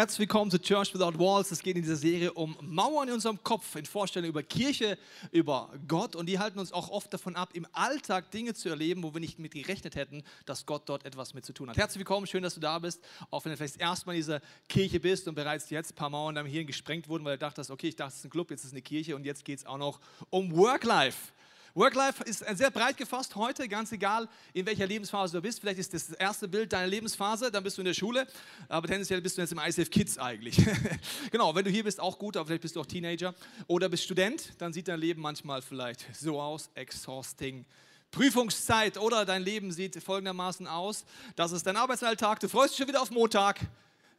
[0.00, 1.50] Herzlich willkommen zu Church Without Walls.
[1.50, 4.96] Es geht in dieser Serie um Mauern in unserem Kopf, in Vorstellungen über Kirche,
[5.30, 6.16] über Gott.
[6.16, 9.20] Und die halten uns auch oft davon ab, im Alltag Dinge zu erleben, wo wir
[9.20, 11.76] nicht mit gerechnet hätten, dass Gott dort etwas mit zu tun hat.
[11.76, 13.02] Herzlich willkommen, schön, dass du da bist.
[13.30, 16.38] Auch wenn du vielleicht erstmal in dieser Kirche bist und bereits jetzt ein paar Mauern
[16.38, 18.60] am Hirn gesprengt wurden, weil du dachtest, okay, ich dachte, es ist ein Club, jetzt
[18.60, 21.32] ist es eine Kirche und jetzt geht es auch noch um Work-Life.
[21.74, 25.60] Work-Life ist sehr breit gefasst heute, ganz egal, in welcher Lebensphase du bist.
[25.60, 28.26] Vielleicht ist das, das erste Bild deiner Lebensphase, dann bist du in der Schule,
[28.68, 30.56] aber tendenziell bist du jetzt im ICF Kids eigentlich.
[31.30, 33.34] genau, wenn du hier bist, auch gut, aber vielleicht bist du auch Teenager
[33.68, 37.64] oder bist Student, dann sieht dein Leben manchmal vielleicht so aus, exhausting.
[38.10, 41.04] Prüfungszeit oder dein Leben sieht folgendermaßen aus,
[41.36, 43.60] das ist dein Arbeitsalltag, du freust dich schon wieder auf Montag,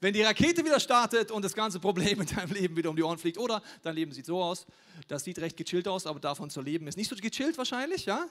[0.02, 3.03] wenn die Rakete wieder startet und das ganze Problem in deinem Leben wieder um die
[3.03, 3.38] Ohren fliegt.
[3.38, 4.66] Oder dein Leben sieht so aus,
[5.08, 8.28] das sieht recht gechillt aus, aber davon zu leben ist nicht so gechillt wahrscheinlich, ja?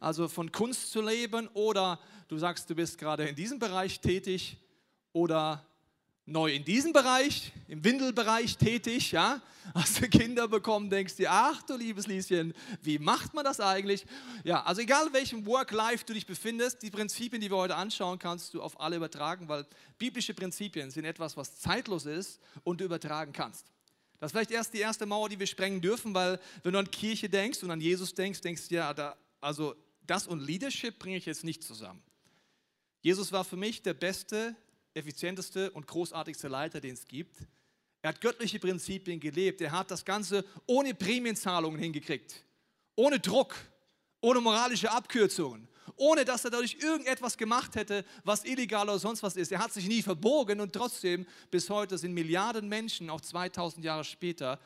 [0.00, 4.58] Also von Kunst zu leben oder du sagst, du bist gerade in diesem Bereich tätig
[5.12, 5.64] oder
[6.24, 9.42] neu in diesem Bereich, im Windelbereich tätig, ja,
[9.74, 14.06] hast du Kinder bekommen, denkst dir, ach du liebes Lieschen, wie macht man das eigentlich?
[14.44, 18.18] Ja, also egal in welchem Work-Life du dich befindest, die Prinzipien, die wir heute anschauen,
[18.18, 19.66] kannst du auf alle übertragen, weil
[19.98, 23.66] biblische Prinzipien sind etwas, was zeitlos ist und du übertragen kannst.
[24.20, 26.90] Das ist vielleicht erst die erste Mauer, die wir sprengen dürfen, weil wenn du an
[26.90, 29.74] Kirche denkst und an Jesus denkst, denkst du, ja, da, also
[30.06, 32.00] das und Leadership bringe ich jetzt nicht zusammen.
[33.00, 34.54] Jesus war für mich der beste
[34.94, 37.36] effizienteste und großartigste Leiter, den es gibt.
[38.02, 39.60] Er hat göttliche Prinzipien gelebt.
[39.60, 42.44] Er hat das Ganze ohne Prämienzahlungen hingekriegt.
[42.96, 43.54] Ohne Druck,
[44.20, 49.36] ohne moralische Abkürzungen, ohne dass er dadurch irgendetwas gemacht hätte, was illegal oder sonst was
[49.36, 49.52] ist.
[49.52, 54.04] Er hat sich nie verbogen und trotzdem bis heute sind Milliarden Menschen, auch 2000 Jahre
[54.04, 54.58] später,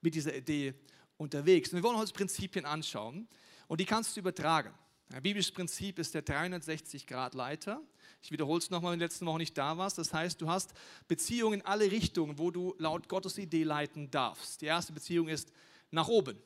[0.00, 0.74] mit dieser Idee
[1.16, 1.70] unterwegs.
[1.72, 3.26] Und wir wollen uns Prinzipien anschauen
[3.66, 4.72] und die kannst du übertragen.
[5.12, 7.80] Ein biblisches Prinzip ist der 360-Grad-Leiter.
[8.24, 9.98] Ich wiederhole es nochmal, wenn du letzten Woche nicht da warst.
[9.98, 10.72] Das heißt, du hast
[11.08, 14.62] Beziehungen in alle Richtungen, wo du laut Gottes Idee leiten darfst.
[14.62, 15.52] Die erste Beziehung ist
[15.90, 16.38] nach oben.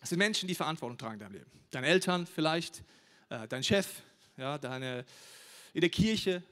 [0.00, 1.50] Das sind Menschen, die Verantwortung tragen in deinem Leben.
[1.70, 2.82] Deine Eltern vielleicht,
[3.30, 4.02] äh, dein Chef,
[4.36, 5.06] ja, deine,
[5.72, 6.42] in der Kirche,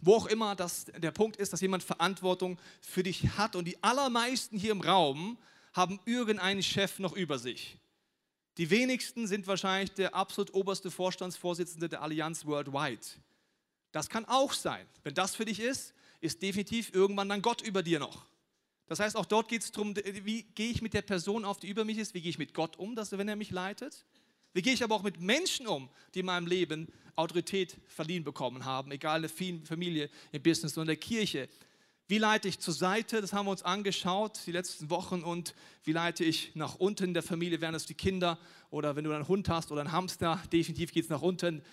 [0.00, 3.56] wo auch immer das, der Punkt ist, dass jemand Verantwortung für dich hat.
[3.56, 5.38] Und die allermeisten hier im Raum
[5.72, 7.78] haben irgendeinen Chef noch über sich.
[8.58, 13.00] Die wenigsten sind wahrscheinlich der absolut oberste Vorstandsvorsitzende der Allianz Worldwide.
[13.98, 14.86] Das kann auch sein.
[15.02, 18.26] Wenn das für dich ist, ist definitiv irgendwann dann Gott über dir noch.
[18.86, 21.68] Das heißt, auch dort geht es darum, wie gehe ich mit der Person auf, die
[21.68, 24.04] über mich ist, wie gehe ich mit Gott um, dass, wenn er mich leitet.
[24.52, 26.86] Wie gehe ich aber auch mit Menschen um, die in meinem Leben
[27.16, 31.48] Autorität verliehen bekommen haben, egal in der Familie, im Business oder in der Kirche.
[32.06, 33.20] Wie leite ich zur Seite?
[33.20, 35.24] Das haben wir uns angeschaut die letzten Wochen.
[35.24, 37.60] Und wie leite ich nach unten in der Familie?
[37.60, 38.38] Wären es die Kinder
[38.70, 40.40] oder wenn du einen Hund hast oder einen Hamster?
[40.52, 41.64] Definitiv geht es nach unten.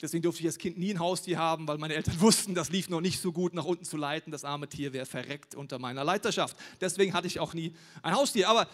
[0.00, 2.88] Deswegen durfte ich als Kind nie ein Haustier haben, weil meine Eltern wussten, das lief
[2.88, 4.32] noch nicht so gut nach unten zu leiten.
[4.32, 6.56] Das arme Tier wäre verreckt unter meiner Leiterschaft.
[6.80, 8.48] Deswegen hatte ich auch nie ein Haustier.
[8.48, 8.68] Aber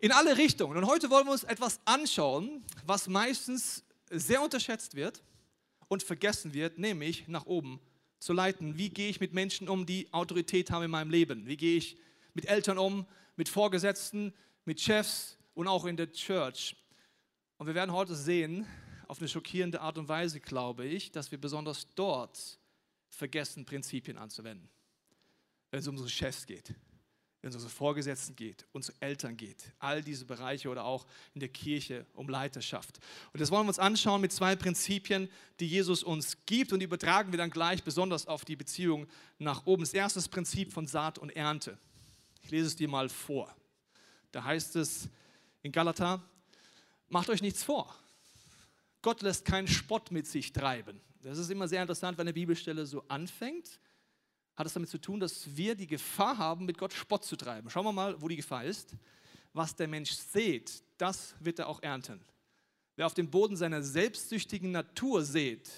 [0.00, 0.76] in alle Richtungen.
[0.76, 5.22] Und heute wollen wir uns etwas anschauen, was meistens sehr unterschätzt wird
[5.86, 7.80] und vergessen wird, nämlich nach oben
[8.18, 8.76] zu leiten.
[8.76, 11.46] Wie gehe ich mit Menschen um, die Autorität haben in meinem Leben?
[11.46, 11.96] Wie gehe ich
[12.34, 13.06] mit Eltern um,
[13.36, 16.74] mit Vorgesetzten, mit Chefs und auch in der Church?
[17.58, 18.66] Und wir werden heute sehen,
[19.12, 22.58] auf eine schockierende Art und Weise, glaube ich, dass wir besonders dort
[23.10, 24.70] vergessen, Prinzipien anzuwenden.
[25.70, 26.74] Wenn es um unsere Chefs geht,
[27.42, 31.40] wenn es um unsere Vorgesetzten geht, unsere Eltern geht, all diese Bereiche oder auch in
[31.40, 33.00] der Kirche um Leiterschaft.
[33.34, 35.28] Und das wollen wir uns anschauen mit zwei Prinzipien,
[35.60, 39.06] die Jesus uns gibt und die übertragen wir dann gleich besonders auf die Beziehung
[39.38, 39.82] nach oben.
[39.82, 41.76] Das erste Prinzip von Saat und Ernte.
[42.40, 43.54] Ich lese es dir mal vor.
[44.30, 45.10] Da heißt es
[45.60, 46.22] in Galater,
[47.10, 47.94] macht euch nichts vor.
[49.02, 51.00] Gott lässt keinen Spott mit sich treiben.
[51.22, 53.78] Das ist immer sehr interessant, wenn eine Bibelstelle so anfängt.
[54.56, 57.70] Hat es damit zu tun, dass wir die Gefahr haben, mit Gott Spott zu treiben.
[57.70, 58.94] Schauen wir mal, wo die Gefahr ist.
[59.52, 62.20] Was der Mensch sät, das wird er auch ernten.
[62.96, 65.70] Wer auf dem Boden seiner selbstsüchtigen Natur sät,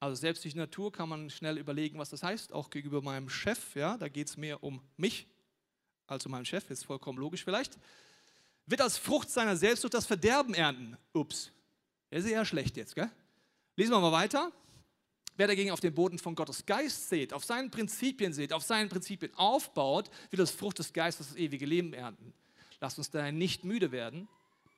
[0.00, 3.96] also selbstsüchtige Natur kann man schnell überlegen, was das heißt, auch gegenüber meinem Chef, ja,
[3.96, 5.26] da geht es mehr um mich
[6.06, 7.78] als um meinen Chef, ist vollkommen logisch vielleicht,
[8.66, 10.96] wird als Frucht seiner Selbstsucht das Verderben ernten.
[11.12, 11.50] Ups,
[12.14, 13.10] das ist eher schlecht jetzt, gell?
[13.76, 14.52] Lesen wir mal weiter.
[15.36, 18.88] Wer dagegen auf den Boden von Gottes Geist sät, auf seinen Prinzipien sät, auf seinen
[18.88, 22.32] Prinzipien aufbaut, wird das Frucht des Geistes das ewige Leben ernten.
[22.80, 24.28] Lasst uns daher nicht müde werden,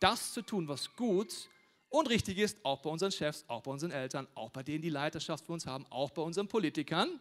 [0.00, 1.50] das zu tun, was gut
[1.90, 4.88] und richtig ist, auch bei unseren Chefs, auch bei unseren Eltern, auch bei denen, die
[4.88, 7.20] Leiterschaft für uns haben, auch bei unseren Politikern.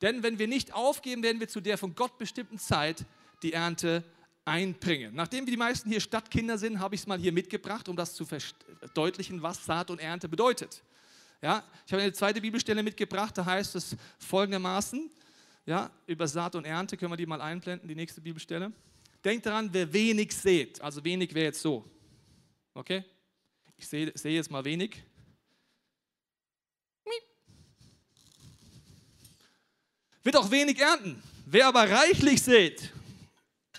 [0.00, 3.04] Denn wenn wir nicht aufgeben, werden wir zu der von Gott bestimmten Zeit
[3.42, 4.04] die Ernte
[4.44, 5.14] einbringen.
[5.14, 8.26] Nachdem die meisten hier Stadtkinder sind, habe ich es mal hier mitgebracht, um das zu
[8.26, 10.82] verdeutlichen, was Saat und Ernte bedeutet.
[11.40, 15.10] Ja, ich habe eine zweite Bibelstelle mitgebracht, da heißt es folgendermaßen,
[15.66, 18.72] ja, über Saat und Ernte können wir die mal einblenden, die nächste Bibelstelle.
[19.24, 21.84] Denkt daran, wer wenig sät, also wenig wäre jetzt so.
[22.74, 23.04] Okay?
[23.76, 25.02] Ich sehe, sehe jetzt mal wenig.
[30.22, 31.22] Wird auch wenig ernten.
[31.44, 32.90] Wer aber reichlich sät,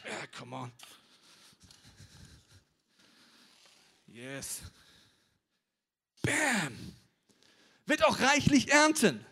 [0.06, 0.72] yeah, come on.
[4.08, 4.62] Yes.
[6.22, 6.94] Bam.
[7.86, 9.26] Wird auch reichlich ernten.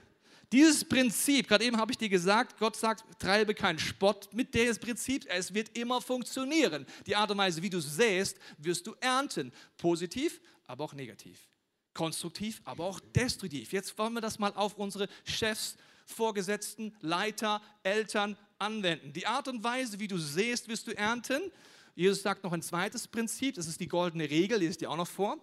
[0.52, 4.78] Dieses Prinzip, gerade eben habe ich dir gesagt, Gott sagt, treibe keinen Spott mit des
[4.78, 6.86] Prinzips, es wird immer funktionieren.
[7.08, 9.52] Die Art und Weise, wie du säst, wirst du ernten.
[9.78, 11.50] Positiv, aber auch negativ.
[11.96, 13.74] Konstruktiv, aber auch destruktiv.
[13.74, 15.76] Jetzt wollen wir das mal auf unsere Chefs,
[16.06, 19.14] Vorgesetzten, Leiter, Eltern anwenden.
[19.14, 21.52] Die Art und Weise, wie du säst, wirst du ernten.
[21.96, 24.98] Jesus sagt noch ein zweites Prinzip, das ist die goldene Regel, die ist dir auch
[24.98, 25.38] noch vor.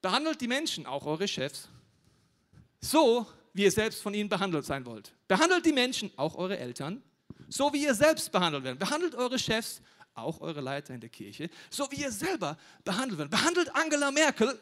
[0.00, 1.68] Behandelt die Menschen, auch eure Chefs,
[2.80, 5.12] so, wie ihr selbst von ihnen behandelt sein wollt.
[5.26, 7.02] Behandelt die Menschen, auch eure Eltern,
[7.48, 8.78] so wie ihr selbst behandelt werdet.
[8.78, 9.80] Behandelt eure Chefs,
[10.14, 13.32] auch eure Leiter in der Kirche, so wie ihr selber behandelt werdet.
[13.32, 14.56] Behandelt Angela Merkel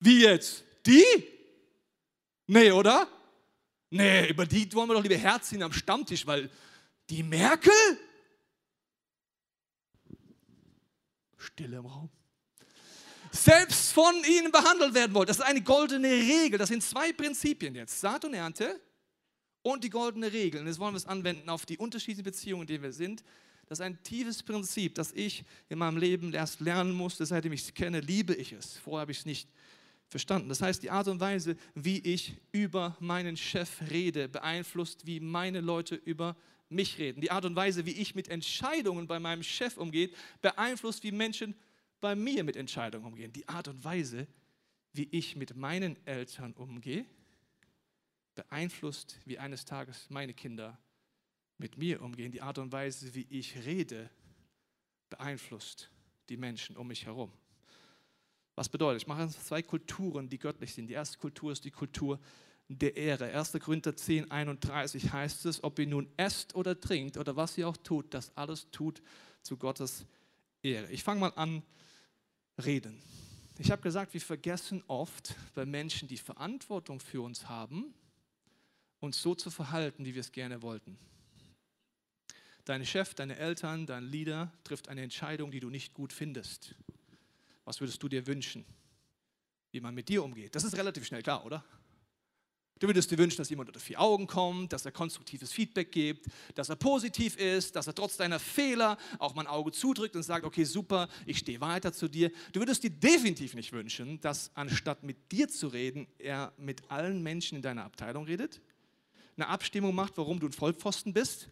[0.00, 0.64] wie jetzt?
[0.84, 1.04] Die?
[2.46, 3.08] Nee, oder?
[3.96, 6.50] Nee, über die wollen wir doch lieber herziehen am Stammtisch, weil
[7.08, 7.72] die Merkel?
[11.38, 12.10] Stille im Raum
[13.36, 15.28] selbst von ihnen behandelt werden wollt.
[15.28, 16.58] Das ist eine goldene Regel.
[16.58, 18.00] Das sind zwei Prinzipien jetzt.
[18.00, 18.80] Saat und Ernte
[19.62, 20.60] und die goldene Regel.
[20.60, 23.22] Und jetzt wollen wir es anwenden auf die unterschiedlichen Beziehungen, in denen wir sind.
[23.68, 27.26] Das ist ein tiefes Prinzip, das ich in meinem Leben erst lernen musste.
[27.26, 28.78] Seitdem ich es kenne, liebe ich es.
[28.78, 29.48] Vorher habe ich es nicht
[30.08, 30.48] verstanden.
[30.48, 35.60] Das heißt, die Art und Weise, wie ich über meinen Chef rede, beeinflusst, wie meine
[35.60, 36.36] Leute über
[36.68, 37.20] mich reden.
[37.20, 40.10] Die Art und Weise, wie ich mit Entscheidungen bei meinem Chef umgehe,
[40.42, 41.54] beeinflusst, wie Menschen
[42.00, 43.32] bei mir mit Entscheidungen umgehen.
[43.32, 44.26] Die Art und Weise,
[44.92, 47.04] wie ich mit meinen Eltern umgehe,
[48.34, 50.78] beeinflusst, wie eines Tages meine Kinder
[51.58, 52.32] mit mir umgehen.
[52.32, 54.10] Die Art und Weise, wie ich rede,
[55.08, 55.90] beeinflusst
[56.28, 57.32] die Menschen um mich herum.
[58.56, 59.02] Was bedeutet?
[59.02, 60.88] Ich mache zwei Kulturen, die göttlich sind.
[60.88, 62.18] Die erste Kultur ist die Kultur
[62.68, 63.26] der Ehre.
[63.26, 63.52] 1.
[63.60, 67.76] Korinther 10, 31 heißt es, ob ihr nun esst oder trinkt oder was ihr auch
[67.76, 69.02] tut, das alles tut
[69.42, 70.06] zu Gottes
[70.62, 70.90] Ehre.
[70.90, 71.62] Ich fange mal an
[72.64, 73.00] reden.
[73.58, 77.94] Ich habe gesagt, wir vergessen oft bei Menschen, die Verantwortung für uns haben,
[79.00, 80.98] uns so zu verhalten, wie wir es gerne wollten.
[82.64, 86.74] Dein Chef, deine Eltern, dein Leader trifft eine Entscheidung, die du nicht gut findest.
[87.66, 88.64] Was würdest du dir wünschen,
[89.72, 90.54] wie man mit dir umgeht?
[90.54, 91.62] Das ist relativ schnell klar, oder?
[92.78, 96.26] Du würdest dir wünschen, dass jemand unter vier Augen kommt, dass er konstruktives Feedback gibt,
[96.54, 100.22] dass er positiv ist, dass er trotz deiner Fehler auch mal ein Auge zudrückt und
[100.22, 102.30] sagt, okay, super, ich stehe weiter zu dir.
[102.52, 107.22] Du würdest dir definitiv nicht wünschen, dass anstatt mit dir zu reden, er mit allen
[107.22, 108.60] Menschen in deiner Abteilung redet,
[109.36, 111.48] eine Abstimmung macht, warum du ein Vollpfosten bist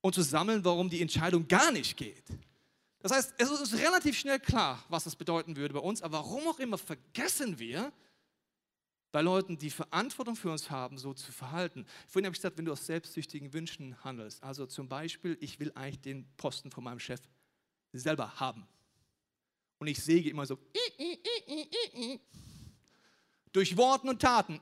[0.00, 2.24] und zu sammeln, warum die Entscheidung gar nicht geht.
[3.00, 6.46] Das heißt, es ist relativ schnell klar, was das bedeuten würde bei uns, aber warum
[6.48, 7.92] auch immer vergessen wir,
[9.12, 11.86] bei Leuten, die Verantwortung für uns haben, so zu verhalten.
[12.06, 15.72] Vorhin habe ich gesagt, wenn du aus selbstsüchtigen Wünschen handelst, also zum Beispiel, ich will
[15.74, 17.20] eigentlich den Posten von meinem Chef
[17.94, 18.68] selber haben.
[19.78, 20.58] Und ich säge immer so
[23.52, 24.60] durch Worten und Taten.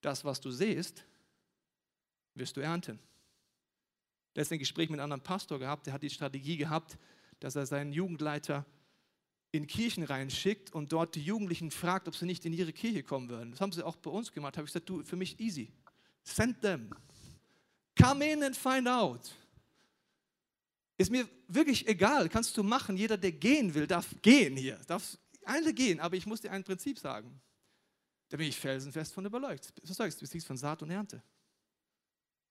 [0.00, 1.04] Das, was du siehst,
[2.34, 2.98] wirst du ernten.
[4.34, 6.98] Letztens ein Gespräch mit einem anderen Pastor gehabt, der hat die Strategie gehabt,
[7.40, 8.64] dass er seinen Jugendleiter
[9.50, 13.28] in Kirchen reinschickt und dort die Jugendlichen fragt, ob sie nicht in ihre Kirche kommen
[13.28, 13.52] würden.
[13.52, 14.54] Das haben sie auch bei uns gemacht.
[14.54, 15.72] Da habe ich gesagt, du, für mich easy.
[16.22, 16.90] Send them.
[18.00, 19.34] Come in and find out.
[20.98, 22.96] Ist mir wirklich egal, kannst du machen.
[22.96, 24.78] Jeder, der gehen will, darf gehen hier.
[24.86, 27.40] Darf alle gehen, aber ich muss dir ein Prinzip sagen.
[28.28, 30.20] Da bin ich felsenfest von überzeugt.
[30.20, 31.22] Du siehst von Saat und Ernte.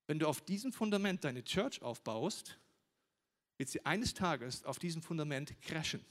[0.08, 2.58] Wenn du auf diesem Fundament deine Church aufbaust,
[3.58, 6.04] wird sie eines Tages auf diesem Fundament crashen.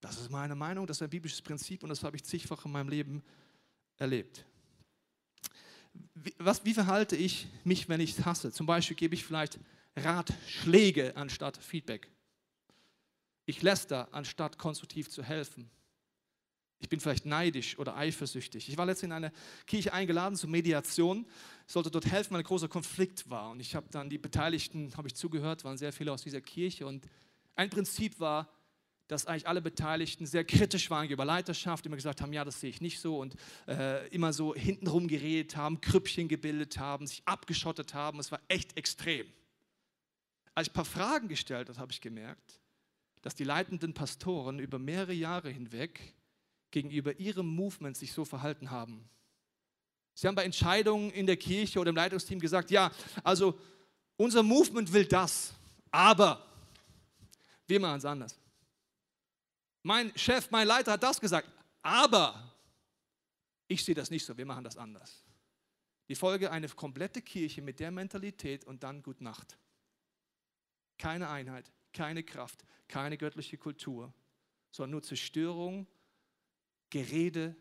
[0.00, 2.72] Das ist meine Meinung, das ist ein biblisches Prinzip und das habe ich zigfach in
[2.72, 3.22] meinem Leben
[3.96, 4.44] erlebt.
[6.14, 8.52] Wie, was, wie verhalte ich mich, wenn ich hasse?
[8.52, 9.58] Zum Beispiel gebe ich vielleicht
[9.96, 12.10] Ratschläge anstatt Feedback.
[13.46, 15.70] Ich läster, anstatt konstruktiv zu helfen.
[16.78, 18.68] Ich bin vielleicht neidisch oder eifersüchtig.
[18.68, 19.32] Ich war letztens in eine
[19.66, 21.26] Kirche eingeladen zur Mediation.
[21.66, 23.50] Ich sollte dort helfen, weil ein großer Konflikt war.
[23.50, 26.86] Und ich habe dann die Beteiligten, habe ich zugehört, waren sehr viele aus dieser Kirche.
[26.86, 27.08] Und
[27.54, 28.48] ein Prinzip war,
[29.08, 32.70] dass eigentlich alle Beteiligten sehr kritisch waren über Leiterschaft, immer gesagt haben, ja, das sehe
[32.70, 33.36] ich nicht so und
[33.68, 38.18] äh, immer so hintenrum geredet haben, Krüppchen gebildet haben, sich abgeschottet haben.
[38.18, 39.26] Es war echt extrem.
[40.54, 42.60] Als ich ein paar Fragen gestellt habe, habe ich gemerkt,
[43.22, 46.14] dass die leitenden Pastoren über mehrere Jahre hinweg
[46.70, 49.08] gegenüber ihrem Movement sich so verhalten haben.
[50.14, 52.90] Sie haben bei Entscheidungen in der Kirche oder im Leitungsteam gesagt, ja,
[53.22, 53.58] also
[54.16, 55.52] unser Movement will das,
[55.90, 56.42] aber
[57.66, 58.38] wir machen es anders.
[59.82, 61.48] Mein Chef, mein Leiter hat das gesagt,
[61.82, 62.56] aber
[63.68, 65.24] ich sehe das nicht so, wir machen das anders.
[66.08, 69.58] Die Folge eine komplette Kirche mit der Mentalität und dann Gut Nacht.
[70.98, 74.14] Keine Einheit, keine Kraft, keine göttliche Kultur,
[74.70, 75.86] sondern nur Zerstörung,
[76.96, 77.54] Gerede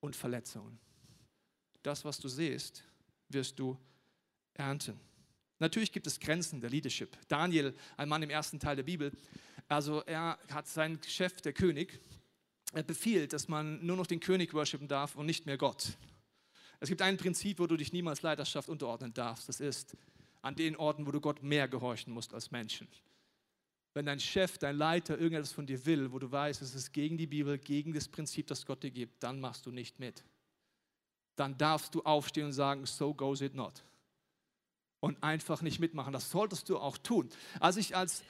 [0.00, 0.76] und Verletzungen.
[1.84, 2.82] Das, was du siehst,
[3.28, 3.78] wirst du
[4.54, 4.98] ernten.
[5.60, 7.16] Natürlich gibt es Grenzen der Leadership.
[7.28, 9.12] Daniel, ein Mann im ersten Teil der Bibel,
[9.68, 12.00] also er hat seinen Chef, der König,
[12.72, 15.96] er befiehlt, dass man nur noch den König worshipen darf und nicht mehr Gott.
[16.80, 19.48] Es gibt ein Prinzip, wo du dich niemals Leiterschaft unterordnen darfst.
[19.48, 19.96] Das ist
[20.40, 22.88] an den Orten, wo du Gott mehr gehorchen musst als Menschen.
[23.94, 27.18] Wenn dein Chef, dein Leiter irgendetwas von dir will, wo du weißt, es ist gegen
[27.18, 30.24] die Bibel, gegen das Prinzip, das Gott dir gibt, dann machst du nicht mit.
[31.36, 33.84] Dann darfst du aufstehen und sagen, so goes it not.
[35.00, 36.12] Und einfach nicht mitmachen.
[36.12, 37.28] Das solltest du auch tun.
[37.60, 38.22] Als ich als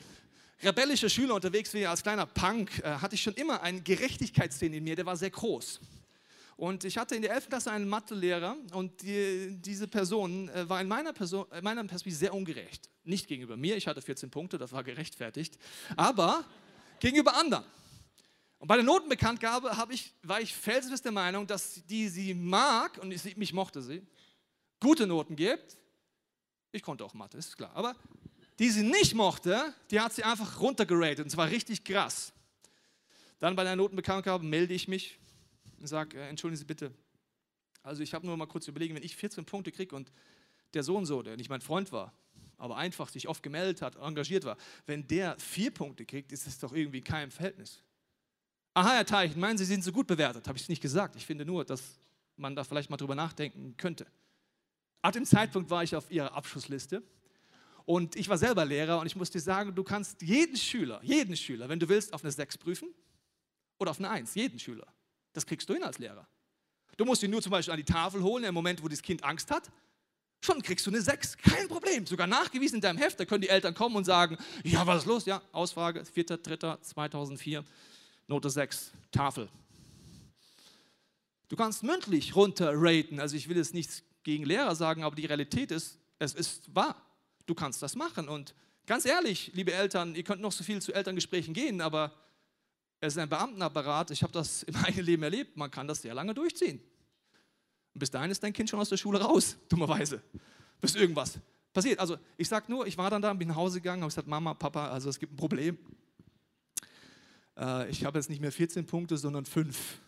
[0.63, 4.85] rebellischer Schüler unterwegs wie als kleiner Punk, äh, hatte ich schon immer einen Gerechtigkeitssinn in
[4.85, 5.81] mir, der war sehr groß.
[6.57, 7.49] Und ich hatte in der 11.
[7.49, 12.17] Klasse einen Mathelehrer und die, diese Person äh, war in meiner, Person, in meiner Perspektive
[12.17, 12.89] sehr ungerecht.
[13.05, 15.59] Nicht gegenüber mir, ich hatte 14 Punkte, das war gerechtfertigt,
[15.97, 16.45] aber
[17.01, 17.65] gegenüber anderen.
[18.59, 23.11] Und bei der Notenbekanntgabe ich, war ich felsenfest der Meinung, dass die sie mag, und
[23.11, 24.07] ich, mich mochte sie,
[24.79, 25.77] gute Noten gibt.
[26.71, 27.73] Ich konnte auch Mathe, ist klar.
[27.75, 27.97] Aber
[28.61, 32.33] die sie nicht mochte, die hat sie einfach runtergeratet und zwar richtig krass.
[33.41, 35.19] Dann bei der Notenbekanntgabe melde ich mich
[35.83, 36.93] und sage, äh, entschuldigen Sie bitte,
[37.83, 40.13] also ich habe nur mal kurz überlegen, wenn ich 14 Punkte kriege und
[40.75, 42.15] der Sohn so, der nicht mein Freund war,
[42.57, 46.61] aber einfach sich oft gemeldet hat, engagiert war, wenn der vier Punkte kriegt, ist es
[46.61, 47.83] doch irgendwie kein Verhältnis.
[48.75, 50.47] Aha, Herr Teichen, meinen Sie, Sie sind so gut bewertet?
[50.47, 51.17] Habe ich es nicht gesagt.
[51.17, 51.99] Ich finde nur, dass
[52.37, 54.07] man da vielleicht mal drüber nachdenken könnte.
[55.03, 57.03] Ab dem Zeitpunkt war ich auf Ihrer Abschlussliste
[57.85, 61.37] und ich war selber Lehrer und ich muss dir sagen, du kannst jeden Schüler, jeden
[61.37, 62.89] Schüler, wenn du willst, auf eine 6 prüfen
[63.79, 64.87] oder auf eine 1, jeden Schüler.
[65.33, 66.27] Das kriegst du hin als Lehrer.
[66.97, 69.25] Du musst ihn nur zum Beispiel an die Tafel holen, im Moment, wo das Kind
[69.25, 69.71] Angst hat.
[70.41, 72.07] Schon kriegst du eine 6, kein Problem.
[72.07, 75.07] Sogar nachgewiesen in deinem Heft, da können die Eltern kommen und sagen, ja, was ist
[75.07, 75.25] los?
[75.25, 77.65] Ja, Ausfrage, 4.3.2004,
[78.27, 79.49] Note 6, Tafel.
[81.49, 85.71] Du kannst mündlich runterraten, also ich will jetzt nichts gegen Lehrer sagen, aber die Realität
[85.71, 86.97] ist, es ist wahr.
[87.47, 88.29] Du kannst das machen.
[88.29, 88.55] Und
[88.87, 92.13] ganz ehrlich, liebe Eltern, ihr könnt noch so viel zu Elterngesprächen gehen, aber
[93.03, 94.13] es ist ein Beamtenapparat.
[94.13, 95.57] Ich habe das in meinem Leben erlebt.
[95.57, 96.81] Man kann das sehr lange durchziehen.
[97.95, 100.23] Und bis dahin ist dein Kind schon aus der Schule raus, dummerweise.
[100.81, 101.39] Bis irgendwas
[101.73, 101.99] passiert.
[101.99, 104.55] Also ich sage nur, ich war dann da, bin nach Hause gegangen, habe gesagt, Mama,
[104.55, 105.77] Papa, also es gibt ein Problem.
[107.59, 110.01] Äh, ich habe jetzt nicht mehr 14 Punkte, sondern 5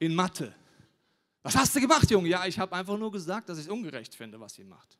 [0.00, 0.52] in Mathe.
[1.42, 2.28] Was hast du gemacht, Junge?
[2.28, 4.98] Ja, ich habe einfach nur gesagt, dass ich es ungerecht finde, was ihr macht.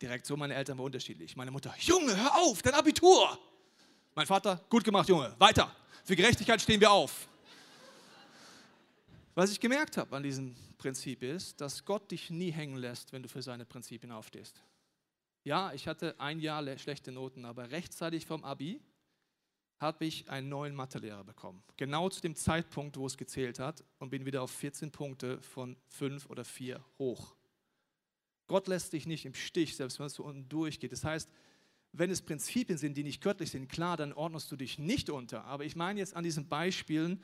[0.00, 1.34] Die Reaktion meiner Eltern war unterschiedlich.
[1.36, 3.36] Meine Mutter, Junge, hör auf, dein Abitur.
[4.14, 5.74] Mein Vater, gut gemacht, Junge, weiter.
[6.06, 7.26] Für Gerechtigkeit stehen wir auf.
[9.34, 13.24] Was ich gemerkt habe an diesem Prinzip ist, dass Gott dich nie hängen lässt, wenn
[13.24, 14.62] du für seine Prinzipien aufstehst.
[15.42, 18.80] Ja, ich hatte ein Jahr schlechte Noten, aber rechtzeitig vom Abi
[19.80, 21.64] habe ich einen neuen Mathelehrer bekommen.
[21.76, 25.76] Genau zu dem Zeitpunkt, wo es gezählt hat und bin wieder auf 14 Punkte von
[25.88, 27.34] 5 oder 4 hoch.
[28.46, 30.92] Gott lässt dich nicht im Stich, selbst wenn es so unten durchgeht.
[30.92, 31.28] Das heißt,
[31.98, 35.44] wenn es Prinzipien sind, die nicht göttlich sind, klar, dann ordnest du dich nicht unter.
[35.44, 37.22] Aber ich meine jetzt an diesen Beispielen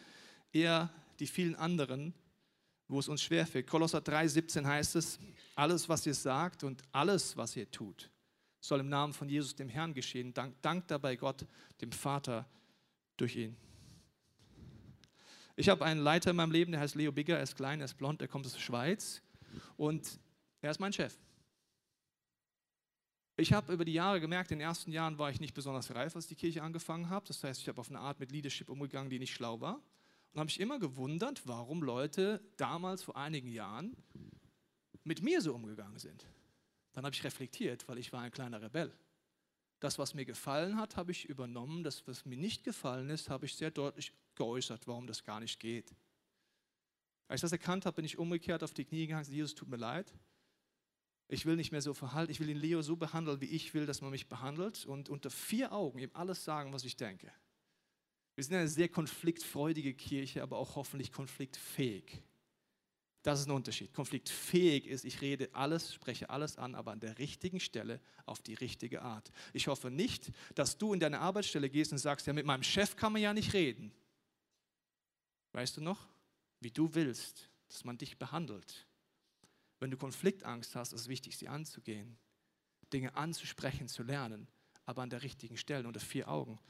[0.52, 2.14] eher die vielen anderen,
[2.88, 3.66] wo es uns schwerfällt.
[3.66, 5.18] Kolosser 3,17 heißt es:
[5.54, 8.10] Alles, was ihr sagt und alles, was ihr tut,
[8.60, 10.32] soll im Namen von Jesus, dem Herrn, geschehen.
[10.34, 11.46] Dank, dank dabei Gott,
[11.80, 12.46] dem Vater,
[13.16, 13.56] durch ihn.
[15.54, 17.84] Ich habe einen Leiter in meinem Leben, der heißt Leo Bigger, er ist klein, er
[17.84, 19.22] ist blond, er kommt aus der Schweiz.
[19.76, 20.18] Und
[20.62, 21.18] er ist mein Chef.
[23.42, 26.14] Ich habe über die Jahre gemerkt, in den ersten Jahren war ich nicht besonders reif,
[26.14, 27.26] als die Kirche angefangen habe.
[27.26, 29.82] Das heißt, ich habe auf eine Art mit Leadership umgegangen, die nicht schlau war.
[30.32, 33.96] Und habe mich immer gewundert, warum Leute damals vor einigen Jahren
[35.02, 36.24] mit mir so umgegangen sind.
[36.92, 38.92] Dann habe ich reflektiert, weil ich war ein kleiner Rebell.
[39.80, 41.82] Das, was mir gefallen hat, habe ich übernommen.
[41.82, 45.58] Das, was mir nicht gefallen ist, habe ich sehr deutlich geäußert, warum das gar nicht
[45.58, 45.92] geht.
[47.26, 49.56] Als ich das erkannt habe, bin ich umgekehrt auf die Knie gegangen und gesagt, Jesus,
[49.56, 50.14] tut mir leid.
[51.32, 52.30] Ich will nicht mehr so verhalten.
[52.30, 55.30] Ich will den Leo so behandeln, wie ich will, dass man mich behandelt und unter
[55.30, 57.32] vier Augen ihm alles sagen, was ich denke.
[58.34, 62.22] Wir sind eine sehr konfliktfreudige Kirche, aber auch hoffentlich konfliktfähig.
[63.22, 63.94] Das ist ein Unterschied.
[63.94, 68.54] Konfliktfähig ist, ich rede alles, spreche alles an, aber an der richtigen Stelle auf die
[68.54, 69.32] richtige Art.
[69.54, 72.94] Ich hoffe nicht, dass du in deine Arbeitsstelle gehst und sagst, ja, mit meinem Chef
[72.94, 73.90] kann man ja nicht reden.
[75.52, 76.08] Weißt du noch,
[76.60, 78.86] wie du willst, dass man dich behandelt.
[79.82, 82.16] Wenn du Konfliktangst hast, ist es wichtig, sie anzugehen,
[82.92, 84.46] Dinge anzusprechen, zu lernen,
[84.86, 86.60] aber an der richtigen Stelle, unter vier Augen.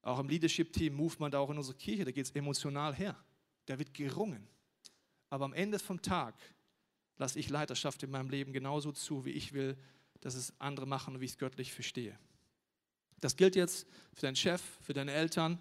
[0.00, 3.22] Auch im Leadership-Team, Movement, auch in unserer Kirche, da geht es emotional her.
[3.66, 4.48] Da wird gerungen.
[5.28, 6.34] Aber am Ende vom Tag
[7.18, 9.76] lasse ich Leiterschaft in meinem Leben genauso zu, wie ich will,
[10.22, 12.18] dass es andere machen und wie ich es göttlich verstehe.
[13.20, 15.60] Das gilt jetzt für deinen Chef, für deine Eltern,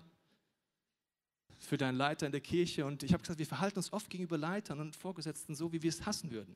[1.62, 2.86] für deinen Leiter in der Kirche.
[2.86, 5.90] Und ich habe gesagt, wir verhalten uns oft gegenüber Leitern und Vorgesetzten so, wie wir
[5.90, 6.56] es hassen würden.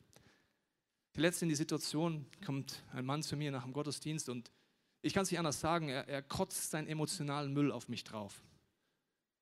[1.15, 4.51] Die letzte in die Situation kommt ein Mann zu mir nach dem Gottesdienst und
[5.01, 8.43] ich kann es nicht anders sagen, er, er kotzt seinen emotionalen Müll auf mich drauf.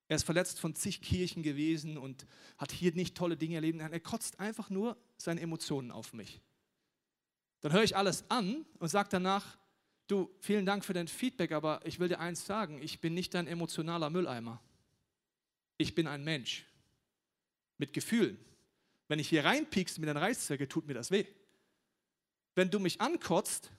[0.10, 2.28] Er ist verletzt von zig Kirchen gewesen und
[2.58, 3.80] hat hier nicht tolle Dinge erlebt.
[3.80, 6.42] Er kotzt einfach nur seine Emotionen auf mich.
[7.62, 9.58] Dann höre ich alles an und sage danach,
[10.08, 13.34] du, vielen Dank für dein Feedback, aber ich will dir eins sagen, ich bin nicht
[13.34, 14.62] dein emotionaler Mülleimer.
[15.78, 16.66] Ich bin ein Mensch
[17.78, 18.38] mit Gefühlen.
[19.08, 21.26] Wenn ich hier reinpiekst mit einer Reißzwecke, tut mir das weh.
[22.56, 23.72] Wenn du mich ankotzt,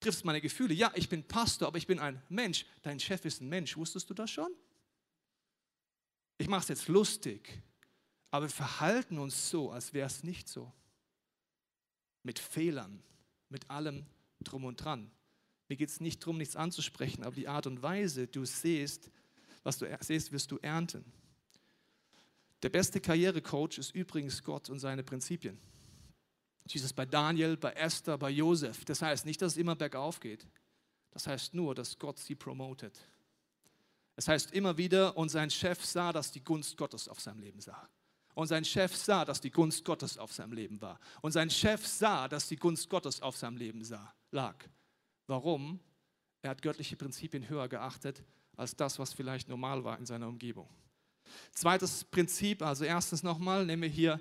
[0.00, 0.74] triffst meine Gefühle.
[0.74, 2.66] Ja, ich bin Pastor, aber ich bin ein Mensch.
[2.82, 3.76] Dein Chef ist ein Mensch.
[3.76, 4.52] Wusstest du das schon?
[6.38, 7.60] Ich mache es jetzt lustig,
[8.30, 10.72] aber wir verhalten uns so, als wäre es nicht so.
[12.22, 13.02] Mit Fehlern,
[13.48, 14.06] mit allem
[14.40, 15.10] drum und dran.
[15.68, 19.10] Mir geht es nicht darum, nichts anzusprechen, aber die Art und Weise, du siehst,
[19.68, 21.04] was du siehst, wirst du ernten.
[22.62, 25.58] Der beste Karrierecoach ist übrigens Gott und seine Prinzipien.
[26.66, 28.86] Jesus bei Daniel, bei Esther, bei Josef.
[28.86, 30.46] Das heißt nicht, dass es immer bergauf geht.
[31.10, 32.98] Das heißt nur, dass Gott sie promotet.
[34.16, 37.60] Es heißt immer wieder, und sein Chef sah, dass die Gunst Gottes auf seinem Leben
[37.60, 37.90] sah.
[38.34, 40.98] Und sein Chef sah, dass die Gunst Gottes auf seinem Leben war.
[41.20, 44.56] Und sein Chef sah, dass die Gunst Gottes auf seinem Leben sah, lag.
[45.26, 45.78] Warum?
[46.40, 48.24] Er hat göttliche Prinzipien höher geachtet
[48.58, 50.68] als das, was vielleicht normal war in seiner Umgebung.
[51.52, 54.20] Zweites Prinzip, also erstens nochmal, nehmen wir hier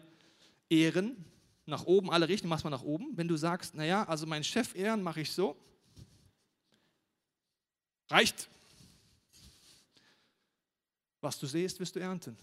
[0.69, 1.25] Ehren
[1.65, 3.17] nach oben, alle Richtungen machst du nach oben.
[3.17, 5.57] Wenn du sagst, naja, also meinen Chef ehren mache ich so,
[8.09, 8.49] reicht.
[11.19, 12.37] Was du siehst, wirst du ernten.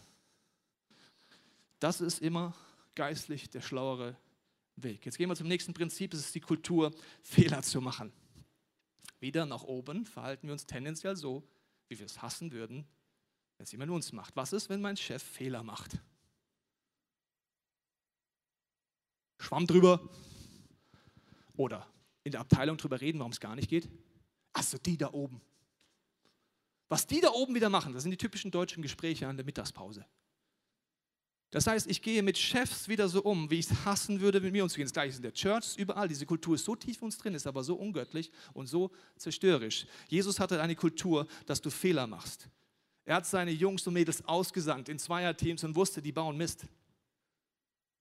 [1.79, 2.55] Das ist immer
[2.95, 4.17] geistlich der schlauere
[4.77, 5.07] Weg.
[5.07, 8.13] Jetzt gehen wir zum nächsten Prinzip, das ist die Kultur, Fehler zu machen.
[9.21, 11.43] Wieder nach oben verhalten wir uns tendenziell so,
[11.89, 12.87] wie wir es hassen würden,
[13.57, 14.35] wenn es jemand uns macht.
[14.37, 15.99] Was ist, wenn mein Chef Fehler macht?
[19.39, 20.01] Schwamm drüber.
[21.57, 21.87] Oder
[22.25, 23.89] in der Abteilung drüber reden, warum es gar nicht geht.
[24.53, 25.41] Achso, die da oben.
[26.89, 30.07] Was die da oben wieder machen, das sind die typischen deutschen Gespräche an der Mittagspause.
[31.55, 34.53] Das heißt, ich gehe mit Chefs wieder so um, wie ich es hassen würde, mit
[34.53, 34.87] mir umzugehen.
[34.87, 36.09] Das gleiche ist in der Church, überall.
[36.09, 39.87] Diese Kultur ist so tief in uns drin, ist aber so ungöttlich und so zerstörerisch.
[40.09, 42.49] Jesus hatte eine Kultur, dass du Fehler machst.
[43.05, 46.67] Er hat seine Jungs und Mädels ausgesandt in Zweierteams und wusste, die bauen Mist.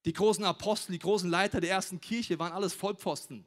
[0.06, 3.46] Die großen Apostel, die großen Leiter der ersten Kirche waren alles Vollpfosten.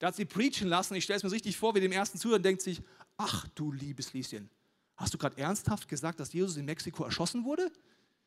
[0.00, 0.94] Der hat sie preachen lassen.
[0.94, 2.80] Ich stelle es mir richtig vor, wie dem ersten Zuhörer denkt sich,
[3.18, 4.48] ach du liebes Lieschen,
[4.96, 7.70] hast du gerade ernsthaft gesagt, dass Jesus in Mexiko erschossen wurde?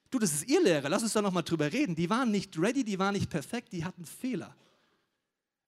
[0.10, 1.96] Du, das ist ihr Lehrer, lass uns da nochmal drüber reden.
[1.96, 4.56] Die waren nicht ready, die waren nicht perfekt, die hatten Fehler.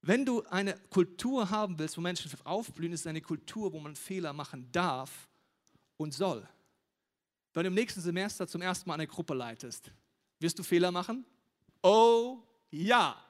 [0.01, 3.95] Wenn du eine Kultur haben willst, wo Menschen aufblühen, ist es eine Kultur, wo man
[3.95, 5.27] Fehler machen darf
[5.97, 6.47] und soll.
[7.53, 9.91] Wenn du im nächsten Semester zum ersten Mal eine Gruppe leitest,
[10.39, 11.25] wirst du Fehler machen?
[11.83, 12.39] Oh
[12.71, 13.21] ja.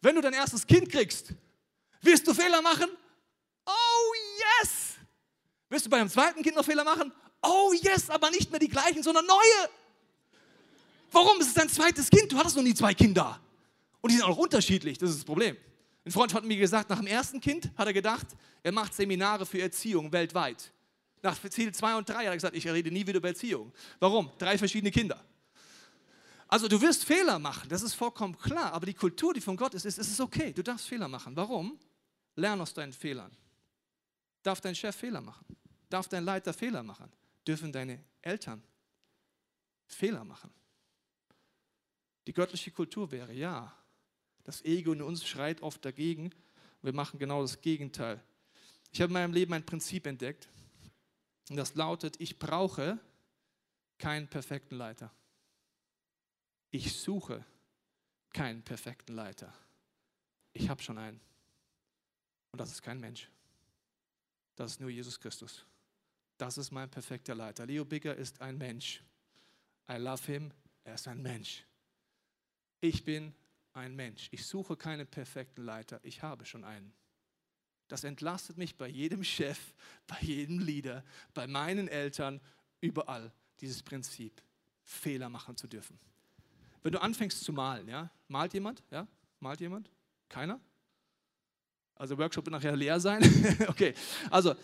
[0.00, 1.34] Wenn du dein erstes Kind kriegst,
[2.00, 2.88] wirst du Fehler machen?
[3.66, 4.14] Oh
[4.62, 4.94] yes.
[5.68, 7.12] Wirst du bei deinem zweiten Kind noch Fehler machen?
[7.42, 9.70] Oh yes, aber nicht mehr die gleichen, sondern neue.
[11.12, 11.40] Warum?
[11.40, 12.32] Es ist dein zweites Kind.
[12.32, 13.40] Du hattest noch nie zwei Kinder.
[14.00, 14.98] Und die sind auch unterschiedlich.
[14.98, 15.56] Das ist das Problem.
[16.04, 18.26] Ein Freund hat mir gesagt, nach dem ersten Kind hat er gedacht,
[18.62, 20.72] er macht Seminare für Erziehung weltweit.
[21.22, 23.72] Nach Ziel 2 und 3 hat er gesagt, ich rede nie wieder über Erziehung.
[24.00, 24.30] Warum?
[24.38, 25.24] Drei verschiedene Kinder.
[26.48, 29.72] Also du wirst Fehler machen, das ist vollkommen klar, aber die Kultur, die von Gott
[29.72, 31.34] ist, ist, es ist okay, du darfst Fehler machen.
[31.34, 31.78] Warum?
[32.34, 33.34] Lern aus deinen Fehlern.
[34.42, 35.46] Darf dein Chef Fehler machen?
[35.88, 37.10] Darf dein Leiter Fehler machen?
[37.46, 38.62] Dürfen deine Eltern
[39.86, 40.50] Fehler machen?
[42.26, 43.76] Die göttliche Kultur wäre, ja,
[44.44, 46.30] das Ego in uns schreit oft dagegen.
[46.82, 48.22] Wir machen genau das Gegenteil.
[48.92, 50.48] Ich habe in meinem Leben ein Prinzip entdeckt
[51.48, 52.98] und das lautet, ich brauche
[53.98, 55.12] keinen perfekten Leiter.
[56.70, 57.44] Ich suche
[58.32, 59.52] keinen perfekten Leiter.
[60.52, 61.20] Ich habe schon einen.
[62.50, 63.30] Und das ist kein Mensch.
[64.56, 65.64] Das ist nur Jesus Christus.
[66.36, 67.66] Das ist mein perfekter Leiter.
[67.66, 69.02] Leo Bigger ist ein Mensch.
[69.90, 70.52] I love him.
[70.84, 71.64] Er ist ein Mensch.
[72.82, 73.32] Ich bin
[73.74, 74.28] ein Mensch.
[74.32, 76.00] Ich suche keinen perfekten Leiter.
[76.02, 76.92] Ich habe schon einen.
[77.86, 79.72] Das entlastet mich bei jedem Chef,
[80.08, 82.40] bei jedem Leader, bei meinen Eltern,
[82.80, 84.42] überall dieses Prinzip,
[84.82, 85.96] Fehler machen zu dürfen.
[86.82, 88.82] Wenn du anfängst zu malen, ja, malt jemand?
[88.90, 89.06] Ja,
[89.38, 89.88] malt jemand?
[90.28, 90.60] Keiner?
[91.94, 93.22] Also Workshop wird nachher leer sein.
[93.68, 93.94] okay,
[94.28, 94.56] also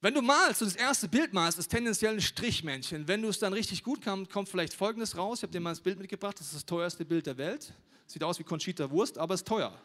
[0.00, 3.06] wenn du malst und das erste Bild malst, ist tendenziell ein Strichmännchen.
[3.06, 5.38] Wenn du es dann richtig gut kannst, kommt vielleicht Folgendes raus.
[5.38, 6.38] Ich habe dir mal das Bild mitgebracht.
[6.38, 7.72] Das ist das teuerste Bild der Welt.
[8.06, 9.78] Sieht aus wie Conchita Wurst, aber ist teuer.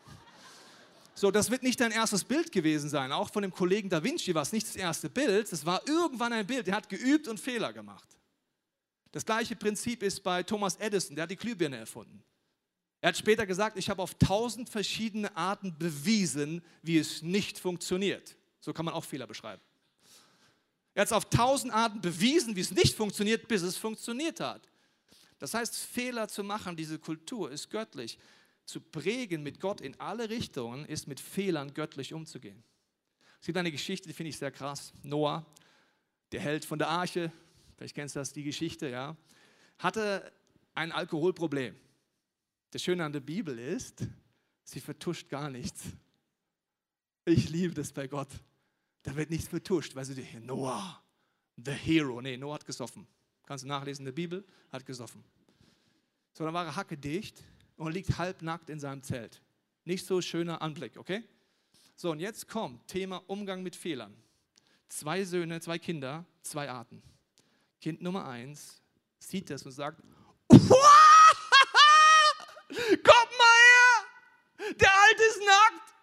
[1.18, 3.12] So, das wird nicht dein erstes Bild gewesen sein.
[3.12, 5.52] Auch von dem Kollegen Da Vinci war es nicht das erste Bild.
[5.52, 6.68] Es war irgendwann ein Bild.
[6.68, 8.08] Der hat geübt und Fehler gemacht.
[9.12, 11.16] Das gleiche Prinzip ist bei Thomas Edison.
[11.16, 12.24] Der hat die Glühbirne erfunden.
[13.00, 18.36] Er hat später gesagt, ich habe auf tausend verschiedene Arten bewiesen, wie es nicht funktioniert.
[18.60, 19.62] So kann man auch Fehler beschreiben.
[20.96, 24.68] Er hat es auf tausend Arten bewiesen, wie es nicht funktioniert, bis es funktioniert hat.
[25.40, 28.18] Das heißt, Fehler zu machen, diese Kultur ist göttlich.
[28.66, 32.64] Zu prägen mit Gott in alle Richtungen ist mit Fehlern göttlich umzugehen.
[33.42, 34.94] Es gibt eine Geschichte, die finde ich sehr krass.
[35.04, 35.46] Noah,
[36.32, 37.32] der Held von der Arche,
[37.78, 39.16] vielleicht kennst du das, die Geschichte, ja,
[39.78, 40.32] hatte
[40.74, 41.76] ein Alkoholproblem.
[42.72, 44.08] Das Schöne an der Bibel ist,
[44.64, 45.84] sie vertuscht gar nichts.
[47.26, 48.30] Ich liebe das bei Gott.
[49.06, 51.00] Da wird nichts vertuscht, weil sie dir, Noah,
[51.64, 52.20] the hero.
[52.22, 53.08] Nee, Noah hat gesoffen.
[53.46, 55.24] Kannst du nachlesen in der Bibel, hat gesoffen.
[56.34, 57.44] So, dann war er hackedicht
[57.78, 59.44] und liegt halbnackt in seinem Zelt.
[59.84, 61.24] Nicht so schöner Anblick, okay?
[61.96, 64.18] So, und jetzt kommt Thema Umgang mit Fehlern.
[64.90, 67.04] Zwei Söhne, zwei Kinder, zwei Arten.
[67.80, 68.82] Kind Nummer eins
[69.20, 70.02] sieht das und sagt,
[70.50, 70.80] kommt mal
[73.70, 75.94] her, der Alte ist nackt,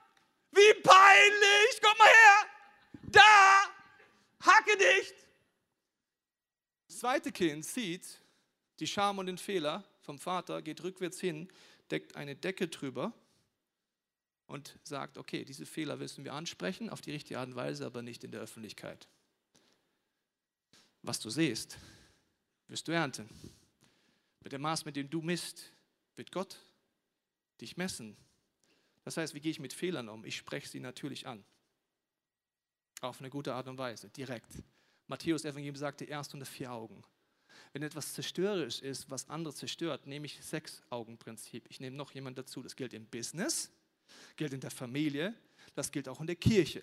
[0.53, 2.41] wie peinlich, kommt mal her
[3.12, 3.62] da,
[4.40, 5.14] hacke dicht.
[6.88, 8.20] Das zweite Kind sieht
[8.81, 11.48] die Scham und den Fehler vom Vater, geht rückwärts hin,
[11.90, 13.12] deckt eine Decke drüber
[14.46, 18.03] und sagt, okay, diese Fehler müssen wir ansprechen, auf die richtige Art und Weise, aber
[18.03, 19.09] nicht in der Öffentlichkeit.
[21.03, 21.79] Was du siehst,
[22.68, 23.29] wirst du ernten.
[24.40, 25.72] Mit dem Maß, mit dem du misst,
[26.16, 26.59] wird Gott
[27.61, 28.16] dich messen.
[29.05, 30.25] Das heißt, wie gehe ich mit Fehlern um?
[30.25, 31.44] Ich spreche sie natürlich an.
[33.03, 34.62] Auf eine gute Art und Weise, direkt.
[35.09, 37.03] Matthäus Evangelium sagte erst unter vier Augen.
[37.73, 41.67] Wenn etwas zerstörerisch ist, was andere zerstört, nehme ich Sechs-Augen-Prinzip.
[41.69, 42.62] Ich nehme noch jemand dazu.
[42.62, 43.73] Das gilt im Business,
[44.37, 45.35] gilt in der Familie,
[45.75, 46.83] das gilt auch in der Kirche.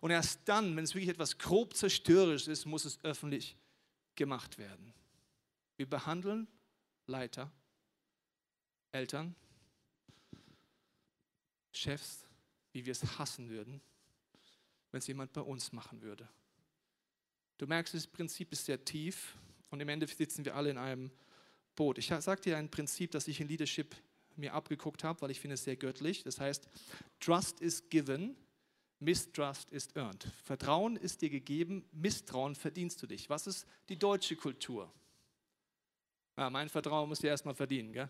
[0.00, 3.56] Und erst dann, wenn es wirklich etwas grob zerstörerisch ist, muss es öffentlich
[4.14, 4.94] gemacht werden.
[5.76, 6.46] Wir behandeln
[7.06, 7.50] Leiter,
[8.92, 9.34] Eltern,
[11.72, 12.24] Chefs,
[12.72, 13.80] wie wir es hassen würden,
[14.94, 16.28] wenn es jemand bei uns machen würde.
[17.58, 19.36] Du merkst, das Prinzip ist sehr tief
[19.70, 21.10] und im Endeffekt sitzen wir alle in einem
[21.74, 21.98] Boot.
[21.98, 23.96] Ich sage dir ein Prinzip, das ich in Leadership
[24.36, 26.22] mir abgeguckt habe, weil ich finde es sehr göttlich.
[26.22, 26.68] Das heißt,
[27.18, 28.36] Trust is given,
[29.00, 30.28] Mistrust is earned.
[30.44, 33.28] Vertrauen ist dir gegeben, Misstrauen verdienst du dich.
[33.28, 34.88] Was ist die deutsche Kultur?
[36.36, 37.92] Ja, mein Vertrauen muss ich erstmal verdienen.
[37.92, 38.08] Gell?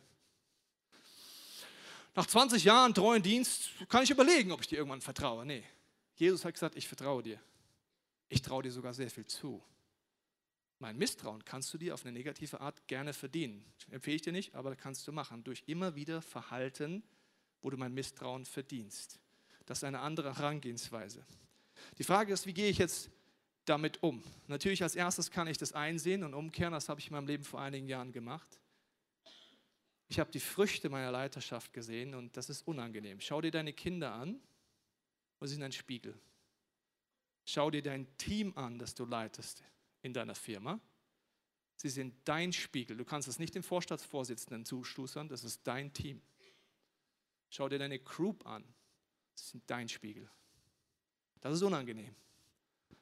[2.15, 5.47] Nach 20 Jahren treuen Dienst kann ich überlegen, ob ich dir irgendwann vertraue.
[5.47, 5.65] Nee,
[6.15, 7.41] Jesus hat gesagt, ich vertraue dir.
[8.29, 9.63] Ich traue dir sogar sehr viel zu.
[10.79, 13.65] Mein Misstrauen kannst du dir auf eine negative Art gerne verdienen.
[13.91, 15.45] Empfehle ich dir nicht, aber kannst du machen.
[15.45, 17.03] Durch immer wieder Verhalten,
[17.63, 19.19] wo du mein Misstrauen verdienst.
[19.67, 21.25] Das ist eine andere Herangehensweise.
[21.99, 23.11] Die Frage ist, wie gehe ich jetzt
[23.65, 24.23] damit um?
[24.47, 26.73] Natürlich als erstes kann ich das einsehen und umkehren.
[26.73, 28.59] Das habe ich in meinem Leben vor einigen Jahren gemacht.
[30.09, 33.21] Ich habe die Früchte meiner Leiterschaft gesehen und das ist unangenehm.
[33.21, 34.41] Schau dir deine Kinder an
[35.41, 36.19] sie sind ein Spiegel.
[37.45, 39.63] Schau dir dein Team an, das du leitest
[40.03, 40.81] in deiner Firma.
[41.77, 42.97] Sie sind dein Spiegel.
[42.97, 46.23] Du kannst es nicht dem Vorstandsvorsitzenden zustoßern, das ist dein Team.
[47.51, 48.65] Schau dir deine Group an.
[49.35, 50.31] Sie sind dein Spiegel.
[51.41, 52.15] Das ist unangenehm.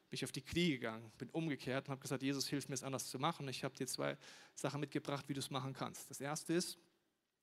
[0.09, 2.83] Bin ich auf die Knie gegangen, bin umgekehrt und habe gesagt, Jesus, hilf mir es
[2.83, 3.47] anders zu machen.
[3.47, 4.17] Ich habe dir zwei
[4.53, 6.09] Sachen mitgebracht, wie du es machen kannst.
[6.09, 6.77] Das erste ist,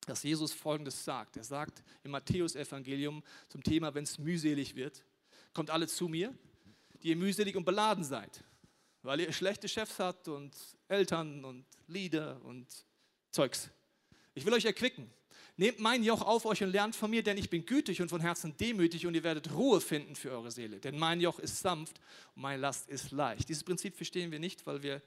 [0.05, 1.37] dass Jesus Folgendes sagt.
[1.37, 5.03] Er sagt im Matthäusevangelium zum Thema, wenn es mühselig wird,
[5.53, 6.33] kommt alle zu mir,
[7.01, 8.43] die ihr mühselig und beladen seid,
[9.03, 10.55] weil ihr schlechte Chefs habt und
[10.87, 12.67] Eltern und Lieder und
[13.31, 13.69] Zeugs.
[14.33, 15.11] Ich will euch erquicken.
[15.57, 18.21] Nehmt mein Joch auf euch und lernt von mir, denn ich bin gütig und von
[18.21, 20.79] Herzen demütig und ihr werdet Ruhe finden für eure Seele.
[20.79, 21.99] Denn mein Joch ist sanft
[22.35, 23.49] und meine Last ist leicht.
[23.49, 25.01] Dieses Prinzip verstehen wir nicht, weil wir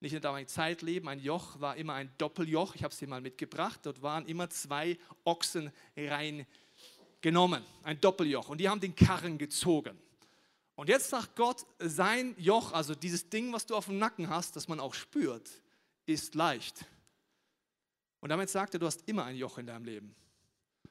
[0.00, 1.08] nicht in der damaligen Zeit leben.
[1.08, 2.74] Ein Joch war immer ein Doppeljoch.
[2.74, 3.80] Ich habe es dir mal mitgebracht.
[3.84, 7.62] Dort waren immer zwei Ochsen reingenommen.
[7.82, 8.48] Ein Doppeljoch.
[8.48, 9.98] Und die haben den Karren gezogen.
[10.74, 14.56] Und jetzt sagt Gott, sein Joch, also dieses Ding, was du auf dem Nacken hast,
[14.56, 15.50] das man auch spürt,
[16.04, 16.84] ist leicht.
[18.20, 20.14] Und damit sagt er, du hast immer ein Joch in deinem Leben.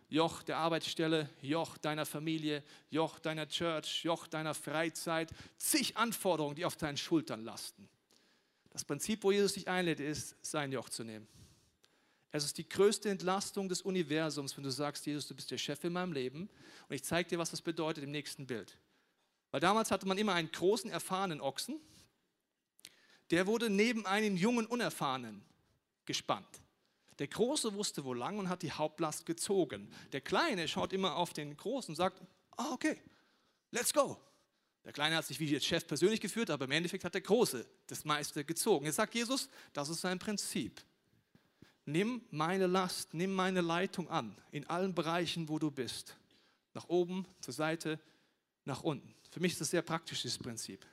[0.09, 6.65] Joch der Arbeitsstelle, Joch deiner Familie, Joch deiner Church, Joch deiner Freizeit, zig Anforderungen, die
[6.65, 7.87] auf deinen Schultern lasten.
[8.75, 11.25] Das Prinzip, wo Jesus dich einlädt, ist, sein Joch zu nehmen.
[12.33, 15.81] Es ist die größte Entlastung des Universums, wenn du sagst, Jesus, du bist der Chef
[15.85, 16.49] in meinem Leben
[16.89, 18.77] und ich zeige dir, was das bedeutet im nächsten Bild.
[19.51, 21.79] Weil damals hatte man immer einen großen, erfahrenen Ochsen,
[23.31, 25.41] der wurde neben einen jungen, unerfahrenen
[26.03, 26.59] gespannt.
[27.19, 29.89] Der Große wusste wo lang und hat die Hauptlast gezogen.
[30.11, 32.21] Der Kleine schaut immer auf den Großen und sagt,
[32.57, 33.01] ah, okay,
[33.71, 34.19] let's go.
[34.85, 37.65] Der Kleine hat sich wie jetzt Chef persönlich geführt, aber im Endeffekt hat der Große
[37.87, 38.85] das meiste gezogen.
[38.85, 40.79] Jetzt sagt Jesus, das ist sein Prinzip.
[41.85, 46.15] Nimm meine Last, nimm meine Leitung an, in allen Bereichen, wo du bist.
[46.73, 47.99] Nach oben, zur Seite,
[48.63, 49.13] nach unten.
[49.31, 50.85] Für mich ist das sehr praktisch, dieses Prinzip.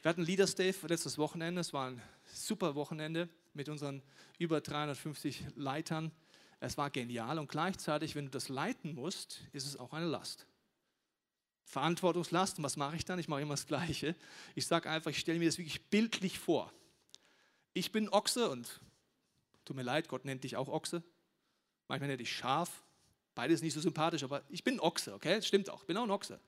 [0.00, 4.02] Wir hatten Leaders Day letztes Wochenende, es war ein super Wochenende mit unseren
[4.38, 6.12] über 350 Leitern.
[6.60, 10.47] Es war genial und gleichzeitig, wenn du das leiten musst, ist es auch eine Last.
[11.68, 13.18] Verantwortungslast, und was mache ich dann?
[13.18, 14.14] Ich mache immer das Gleiche.
[14.54, 16.72] Ich sage einfach, ich stelle mir das wirklich bildlich vor.
[17.74, 18.80] Ich bin Ochse und
[19.64, 21.02] tut mir leid, Gott nennt dich auch Ochse.
[21.86, 22.82] Manchmal nennt dich Schaf.
[23.34, 25.36] Beides nicht so sympathisch, aber ich bin Ochse, okay?
[25.36, 26.40] Das stimmt auch, ich bin auch ein Ochse.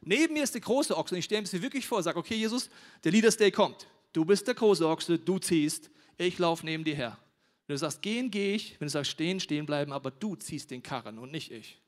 [0.00, 2.34] Neben mir ist der große Ochse und ich stelle mir das wirklich vor, sage, okay,
[2.34, 2.68] Jesus,
[3.04, 3.86] der Leaders Day kommt.
[4.12, 7.18] Du bist der große Ochse, du ziehst ich laufe neben dir her.
[7.66, 8.78] Wenn du sagst, gehen, gehe ich.
[8.78, 11.80] Wenn du sagst, stehen, stehen bleiben, aber du ziehst den Karren und nicht ich.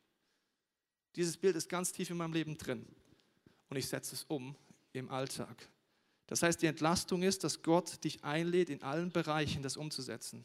[1.17, 2.87] Dieses Bild ist ganz tief in meinem Leben drin.
[3.69, 4.57] Und ich setze es um
[4.93, 5.69] im Alltag.
[6.27, 10.45] Das heißt, die Entlastung ist, dass Gott dich einlädt, in allen Bereichen das umzusetzen.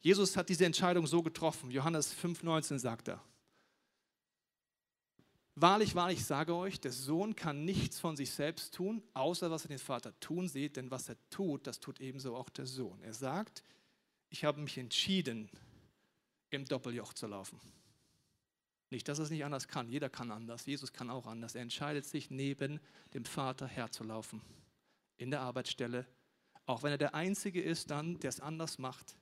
[0.00, 1.70] Jesus hat diese Entscheidung so getroffen.
[1.70, 3.22] Johannes 5,19 sagt er.
[5.56, 9.64] Wahrlich, wahrlich, ich sage euch, der Sohn kann nichts von sich selbst tun, außer was
[9.64, 13.02] er den Vater tun sieht, denn was er tut, das tut ebenso auch der Sohn.
[13.02, 13.64] Er sagt,
[14.30, 15.50] ich habe mich entschieden,
[16.50, 17.60] im Doppeljoch zu laufen.
[18.90, 21.54] Nicht, dass er es nicht anders kann, jeder kann anders, Jesus kann auch anders.
[21.54, 22.80] Er entscheidet sich, neben
[23.12, 24.40] dem Vater herzulaufen,
[25.18, 26.06] in der Arbeitsstelle,
[26.64, 29.16] auch wenn er der Einzige ist dann, der es anders macht,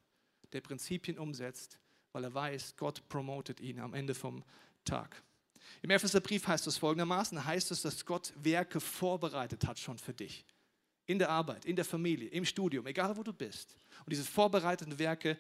[0.52, 1.78] der Prinzipien umsetzt,
[2.12, 4.44] weil er weiß, Gott promotet ihn am Ende vom
[4.84, 5.22] Tag.
[5.82, 10.44] Im Epheserbrief heißt es folgendermaßen, heißt es, dass Gott Werke vorbereitet hat schon für dich.
[11.06, 13.76] In der Arbeit, in der Familie, im Studium, egal wo du bist.
[14.00, 15.38] Und diese vorbereiteten Werke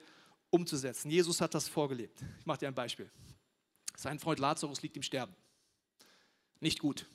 [0.50, 1.10] umzusetzen.
[1.10, 2.22] Jesus hat das vorgelebt.
[2.38, 3.10] Ich mache dir ein Beispiel.
[3.96, 5.34] Sein Freund Lazarus liegt im Sterben.
[6.60, 7.06] Nicht gut.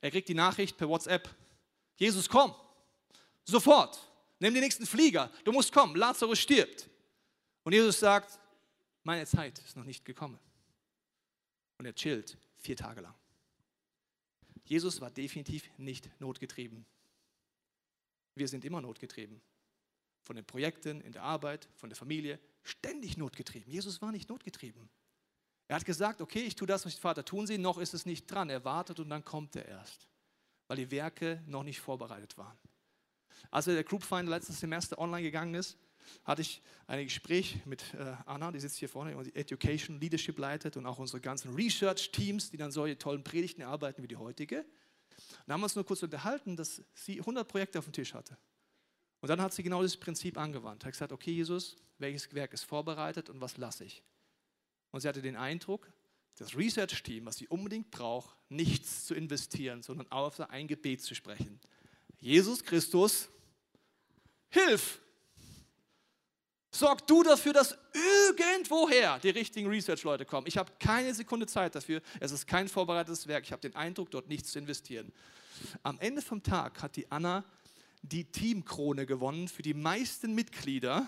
[0.00, 1.28] Er kriegt die Nachricht per WhatsApp.
[1.96, 2.54] Jesus, komm.
[3.44, 3.98] Sofort.
[4.38, 5.30] Nimm den nächsten Flieger.
[5.44, 5.96] Du musst kommen.
[5.96, 6.88] Lazarus stirbt.
[7.64, 8.38] Und Jesus sagt,
[9.02, 10.38] meine Zeit ist noch nicht gekommen
[11.78, 13.14] und er chillt vier Tage lang.
[14.64, 16.84] Jesus war definitiv nicht notgetrieben.
[18.34, 19.40] Wir sind immer notgetrieben.
[20.22, 23.70] Von den Projekten, in der Arbeit, von der Familie, ständig notgetrieben.
[23.70, 24.90] Jesus war nicht notgetrieben.
[25.68, 28.06] Er hat gesagt, okay, ich tue das, was ich Vater tun sehe, noch ist es
[28.06, 28.48] nicht dran.
[28.48, 30.08] Er wartet und dann kommt er erst,
[30.66, 32.58] weil die Werke noch nicht vorbereitet waren.
[33.50, 35.76] Als der Group Finder letztes Semester online gegangen ist,
[36.24, 40.78] hatte ich ein Gespräch mit äh, Anna, die sitzt hier vorne, die Education Leadership leitet
[40.78, 44.64] und auch unsere ganzen Research-Teams, die dann solche tollen Predigten erarbeiten wie die heutige.
[45.46, 48.38] Und haben uns nur kurz unterhalten, dass sie 100 Projekte auf dem Tisch hatte.
[49.20, 50.84] Und dann hat sie genau dieses Prinzip angewandt.
[50.84, 54.02] Hat gesagt, okay Jesus, welches Werk ist vorbereitet und was lasse ich?
[54.90, 55.92] Und sie hatte den Eindruck,
[56.36, 61.60] das Research-Team, was sie unbedingt braucht, nichts zu investieren, sondern auf ein Gebet zu sprechen.
[62.20, 63.28] Jesus Christus,
[64.50, 65.00] hilf!
[66.70, 67.76] Sorg du dafür, dass
[68.32, 70.46] irgendwoher die richtigen Research-Leute kommen.
[70.46, 72.02] Ich habe keine Sekunde Zeit dafür.
[72.20, 73.44] Es ist kein vorbereitetes Werk.
[73.44, 75.10] Ich habe den Eindruck, dort nichts zu investieren.
[75.82, 77.44] Am Ende vom Tag hat die Anna
[78.02, 81.06] die Teamkrone gewonnen für die meisten Mitglieder,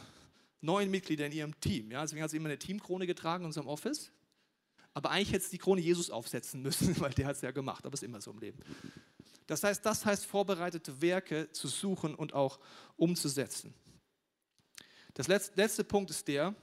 [0.60, 1.90] neun Mitglieder in ihrem Team.
[1.90, 4.10] Ja, deswegen hat sie immer eine Teamkrone getragen in unserem Office.
[4.92, 7.86] Aber eigentlich hätte sie die Krone Jesus aufsetzen müssen, weil der hat es ja gemacht.
[7.86, 8.58] Aber es ist immer so im Leben.
[9.46, 12.60] Das heißt, das heißt, vorbereitete Werke zu suchen und auch
[12.96, 13.74] umzusetzen.
[15.14, 16.54] Das letzte, Punkt ist der,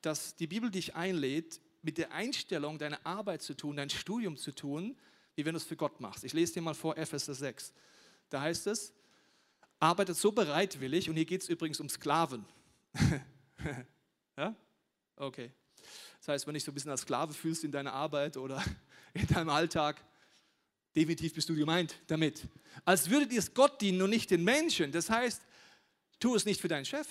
[0.00, 4.52] dass die Bibel dich einlädt, mit der Einstellung deine Arbeit zu tun, dein Studium zu
[4.52, 4.96] tun,
[5.34, 6.24] wie wenn du es für Gott machst.
[6.24, 7.72] Ich lese dir mal vor Epheser 6.
[8.30, 8.92] Da heißt es,
[9.78, 12.44] arbeitet so bereitwillig, und hier geht es übrigens um Sklaven.
[14.36, 14.54] ja?
[15.16, 15.52] Okay.
[16.18, 18.62] Das heißt, wenn du dich so ein bisschen als Sklave fühlst in deiner Arbeit oder
[19.14, 20.04] in deinem Alltag,
[20.94, 22.42] definitiv bist du gemeint damit.
[22.84, 24.92] Als würdet ihr es Gott dienen und nicht den Menschen.
[24.92, 25.42] Das heißt,
[26.20, 27.08] tu es nicht für deinen Chef,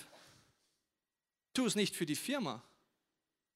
[1.54, 2.62] Tu es nicht für die Firma.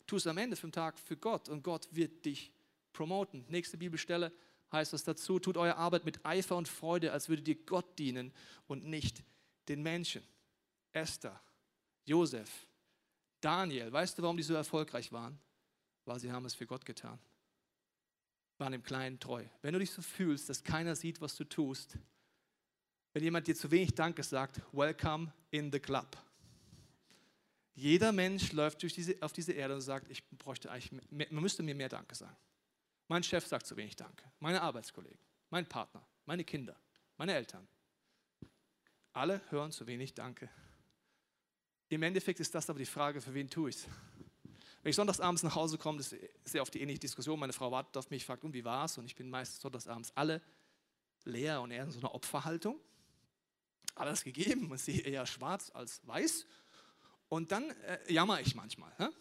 [0.07, 2.53] Tu es am Ende vom Tag für Gott und Gott wird dich
[2.93, 3.45] promoten.
[3.49, 4.33] Nächste Bibelstelle,
[4.71, 8.33] heißt es dazu, tut eure Arbeit mit Eifer und Freude, als würdet ihr Gott dienen
[8.67, 9.23] und nicht
[9.69, 10.23] den Menschen.
[10.93, 11.41] Esther,
[12.07, 12.67] Josef,
[13.41, 15.39] Daniel, weißt du, warum die so erfolgreich waren?
[16.05, 17.19] Weil sie haben es für Gott getan.
[18.59, 19.45] Waren im Kleinen treu.
[19.61, 21.99] Wenn du dich so fühlst, dass keiner sieht, was du tust,
[23.13, 26.17] wenn jemand dir zu wenig Danke sagt, welcome in the club.
[27.75, 31.43] Jeder Mensch läuft durch diese, auf diese Erde und sagt, ich bräuchte eigentlich, mehr, man
[31.43, 32.37] müsste mir mehr Danke sagen.
[33.09, 35.19] Mein Chef sagt zu wenig Danke, meine Arbeitskollegen,
[35.51, 36.77] mein Partner, meine Kinder,
[37.17, 37.67] meine Eltern.
[39.13, 40.49] Alle hören zu wenig Danke.
[41.89, 43.89] Im Endeffekt ist das aber die Frage, für wen tue ich es?
[44.83, 47.39] Wenn ich sonntagsabends nach Hause komme, das ist sehr oft die ähnliche Diskussion.
[47.39, 48.99] Meine Frau wartet auf mich, fragt, und wie es?
[48.99, 50.41] Und ich bin meistens sonntagsabends alle
[51.25, 52.79] leer und eher in so einer Opferhaltung.
[53.95, 56.47] Alles gegeben und sehe eher schwarz als weiß.
[57.29, 58.93] Und dann äh, jammer ich manchmal.
[58.99, 59.13] Ne?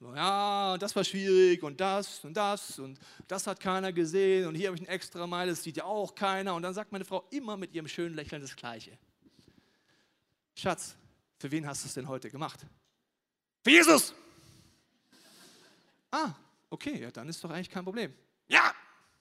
[0.00, 4.56] So, ja, das war schwierig und das und das und das hat keiner gesehen und
[4.56, 6.56] hier habe ich ein extra Mal, das sieht ja auch keiner.
[6.56, 8.98] Und dann sagt meine Frau immer mit ihrem schönen Lächeln das Gleiche.
[10.56, 10.96] Schatz,
[11.42, 12.60] für wen hast du es denn heute gemacht?
[13.64, 14.14] Für Jesus!
[16.08, 16.32] Ah,
[16.70, 18.14] okay, ja, dann ist doch eigentlich kein Problem.
[18.46, 18.72] Ja!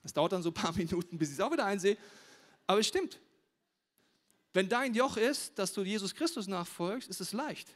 [0.03, 1.97] Das dauert dann so ein paar Minuten, bis ich es auch wieder einsehe.
[2.67, 3.19] Aber es stimmt.
[4.53, 7.75] Wenn dein Joch ist, dass du Jesus Christus nachfolgst, ist es leicht.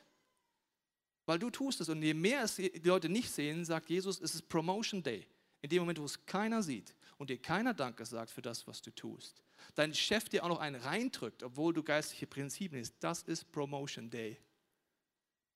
[1.25, 1.89] Weil du tust es.
[1.89, 5.25] Und je mehr es die Leute nicht sehen, sagt Jesus, es ist Promotion Day.
[5.63, 8.81] In dem Moment, wo es keiner sieht und dir keiner Danke sagt für das, was
[8.81, 9.41] du tust.
[9.75, 12.95] Dein Chef dir auch noch einen reindrückt, obwohl du geistliche Prinzipien hast.
[12.99, 14.37] Das ist Promotion Day.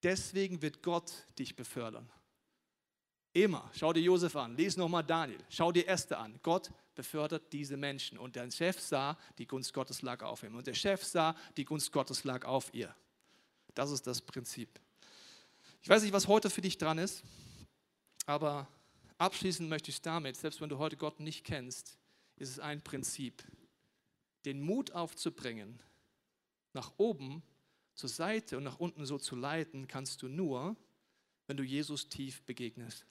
[0.02, 2.10] Deswegen wird Gott dich befördern.
[3.34, 3.70] Immer.
[3.76, 6.40] Schau dir Josef an, lies nochmal Daniel, schau dir Esther an.
[6.42, 8.18] Gott befördert diese Menschen.
[8.18, 10.56] Und der Chef sah, die Gunst Gottes lag auf ihm.
[10.56, 12.96] Und der Chef sah, die Gunst Gottes lag auf ihr.
[13.76, 14.80] Das ist das Prinzip.
[15.82, 17.24] Ich weiß nicht, was heute für dich dran ist,
[18.26, 18.68] aber
[19.20, 21.98] abschließend möchte ich damit, selbst wenn du heute Gott nicht kennst,
[22.38, 23.44] ist es ein Prinzip.
[24.46, 25.80] Den Mut aufzubringen,
[26.74, 27.44] nach oben,
[27.94, 30.76] zur Seite und nach unten so zu leiten, kannst du nur,
[31.48, 33.06] wenn du Jesus tief begegnest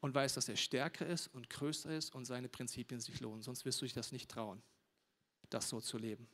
[0.00, 3.42] und weißt, dass er stärker ist und größer ist und seine Prinzipien sich lohnen.
[3.42, 4.62] Sonst wirst du dich das nicht trauen,
[5.50, 6.28] das so zu leben.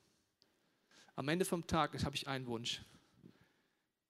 [1.17, 2.83] Am Ende vom Tag habe ich einen Wunsch.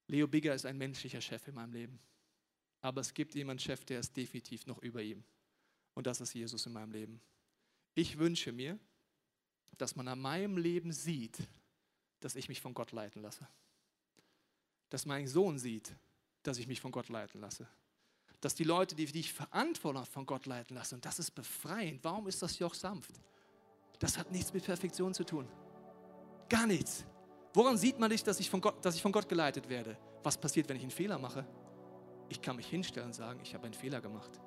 [0.09, 2.01] Leo Bigger ist ein menschlicher Chef in meinem Leben.
[2.81, 5.23] Aber es gibt jemanden Chef, der ist definitiv noch über ihm.
[5.95, 7.21] Und das ist Jesus in meinem Leben.
[7.95, 8.79] Ich wünsche mir,
[9.77, 11.39] dass man an meinem Leben sieht,
[12.21, 13.47] dass ich mich von Gott leiten lasse.
[14.89, 15.95] Dass mein Sohn sieht,
[16.43, 17.69] dass ich mich von Gott leiten lasse
[18.41, 22.03] dass die Leute, die, die ich verantwortlich von Gott leiten lasse, und das ist befreiend.
[22.03, 23.21] Warum ist das Joch sanft?
[23.99, 25.47] Das hat nichts mit Perfektion zu tun.
[26.49, 27.05] Gar nichts.
[27.53, 29.97] Woran sieht man nicht, dass ich, von Gott, dass ich von Gott geleitet werde?
[30.23, 31.47] Was passiert, wenn ich einen Fehler mache?
[32.31, 34.41] Ich kann mich hinstellen und sagen, ich habe einen Fehler gemacht.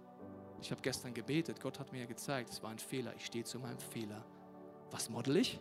[0.60, 3.14] Ich habe gestern gebetet, Gott hat mir gezeigt, es war ein Fehler.
[3.16, 4.26] Ich stehe zu meinem Fehler.
[4.90, 5.60] Was model ich?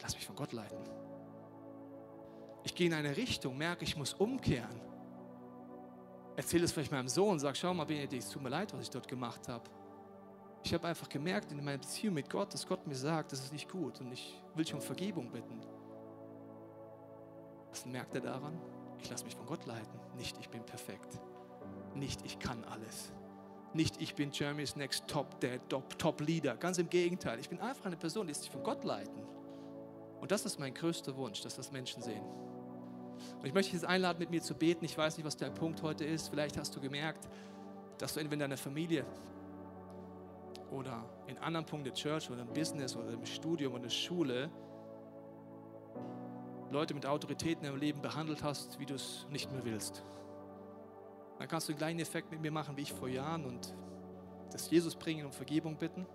[0.00, 0.78] Lass mich von Gott leiten.
[2.62, 4.80] Ich gehe in eine Richtung, merke, ich muss umkehren
[6.40, 8.90] erzähle es vielleicht meinem Sohn, sag, schau mal, Benedikt, es tut mir leid, was ich
[8.90, 9.64] dort gemacht habe.
[10.62, 13.52] Ich habe einfach gemerkt in meiner Beziehung mit Gott, dass Gott mir sagt, das ist
[13.52, 15.60] nicht gut und ich will dich um Vergebung bitten.
[17.68, 18.58] Was merkt er daran?
[19.02, 19.98] Ich lasse mich von Gott leiten.
[20.16, 21.18] Nicht, ich bin perfekt.
[21.94, 23.12] Nicht, ich kann alles.
[23.72, 26.56] Nicht, ich bin Jeremy's Next Top, der Top, Top Leader.
[26.56, 27.38] Ganz im Gegenteil.
[27.38, 29.22] Ich bin einfach eine Person, die sich von Gott leiten.
[30.20, 32.24] Und das ist mein größter Wunsch, dass das Menschen sehen.
[33.38, 34.84] Und ich möchte dich jetzt einladen, mit mir zu beten.
[34.84, 36.28] Ich weiß nicht, was dein Punkt heute ist.
[36.28, 37.28] Vielleicht hast du gemerkt,
[37.98, 39.04] dass du entweder in deiner Familie
[40.70, 43.94] oder in anderen Punkten der Church oder im Business oder im Studium oder in der
[43.94, 44.50] Schule
[46.70, 50.04] Leute mit Autoritäten im Leben behandelt hast, wie du es nicht mehr willst.
[51.38, 53.74] Dann kannst du einen kleinen Effekt mit mir machen, wie ich vor Jahren und
[54.52, 56.06] das Jesus bringen und Vergebung bitten.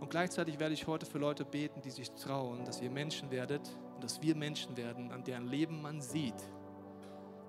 [0.00, 3.62] Und gleichzeitig werde ich heute für Leute beten, die sich trauen, dass ihr Menschen werdet,
[4.00, 6.34] dass wir Menschen werden, an deren Leben man sieht,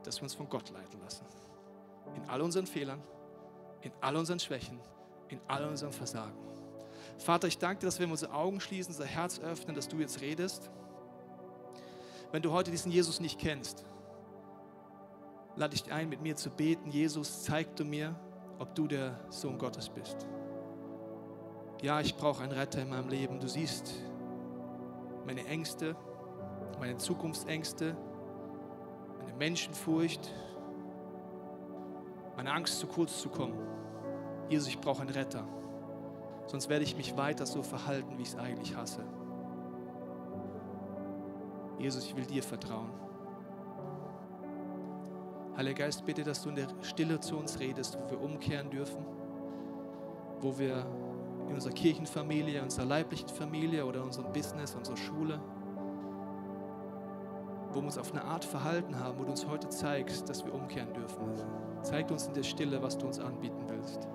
[0.03, 1.25] dass wir uns von Gott leiten lassen.
[2.15, 3.01] In all unseren Fehlern,
[3.81, 4.79] in all unseren Schwächen,
[5.29, 6.37] in all unseren Versagen.
[7.17, 10.21] Vater, ich danke dir, dass wir unsere Augen schließen, unser Herz öffnen, dass du jetzt
[10.21, 10.69] redest.
[12.33, 13.85] Wenn du heute diesen Jesus nicht kennst,
[15.55, 16.89] lade ich dich ein, mit mir zu beten.
[16.89, 18.15] Jesus, zeig du mir,
[18.57, 20.25] ob du der Sohn Gottes bist.
[21.83, 23.39] Ja, ich brauche einen Retter in meinem Leben.
[23.39, 23.93] Du siehst
[25.27, 25.95] meine Ängste,
[26.79, 27.95] meine Zukunftsängste,
[29.19, 30.31] meine Menschenfurcht,
[32.35, 33.59] meine Angst, zu kurz zu kommen.
[34.49, 35.47] Jesus, ich brauche einen Retter.
[36.47, 39.03] Sonst werde ich mich weiter so verhalten, wie ich es eigentlich hasse.
[41.79, 42.89] Jesus, ich will dir vertrauen.
[45.55, 49.05] Heiliger Geist, bitte, dass du in der Stille zu uns redest, wo wir umkehren dürfen,
[50.41, 50.85] wo wir
[51.47, 55.39] in unserer Kirchenfamilie, unserer leiblichen Familie oder unserem Business, unserer Schule,
[57.71, 60.53] wo wir uns auf eine Art verhalten haben, wo du uns heute zeigst, dass wir
[60.53, 61.21] umkehren dürfen.
[61.83, 64.07] Zeig uns in der Stille, was du uns anbieten willst.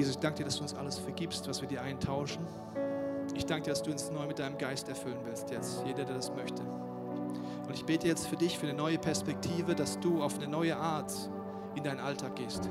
[0.00, 2.40] Jesus, ich danke dir, dass du uns alles vergibst, was wir dir eintauschen.
[3.34, 6.14] Ich danke dir, dass du uns neu mit deinem Geist erfüllen willst, jetzt, jeder, der
[6.14, 6.62] das möchte.
[6.62, 10.74] Und ich bete jetzt für dich, für eine neue Perspektive, dass du auf eine neue
[10.74, 11.12] Art
[11.74, 12.70] in deinen Alltag gehst.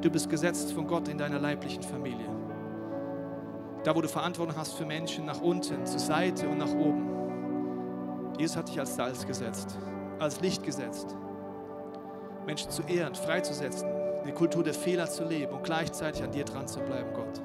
[0.00, 2.30] Du bist gesetzt von Gott in deiner leiblichen Familie.
[3.82, 8.32] Da, wo du Verantwortung hast für Menschen, nach unten, zur Seite und nach oben.
[8.38, 9.76] Jesus hat dich als Salz gesetzt,
[10.18, 11.14] als Licht gesetzt.
[12.46, 13.93] Menschen zu ehren, freizusetzen,
[14.24, 17.40] eine Kultur der Fehler zu leben und gleichzeitig an dir dran zu bleiben, Gott.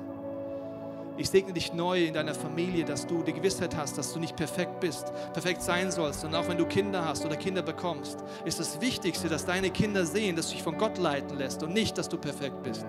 [1.17, 4.37] Ich segne dich neu in deiner Familie, dass du die Gewissheit hast, dass du nicht
[4.37, 6.23] perfekt bist, perfekt sein sollst.
[6.23, 10.05] Und auch wenn du Kinder hast oder Kinder bekommst, ist das Wichtigste, dass deine Kinder
[10.05, 12.85] sehen, dass du dich von Gott leiten lässt und nicht, dass du perfekt bist.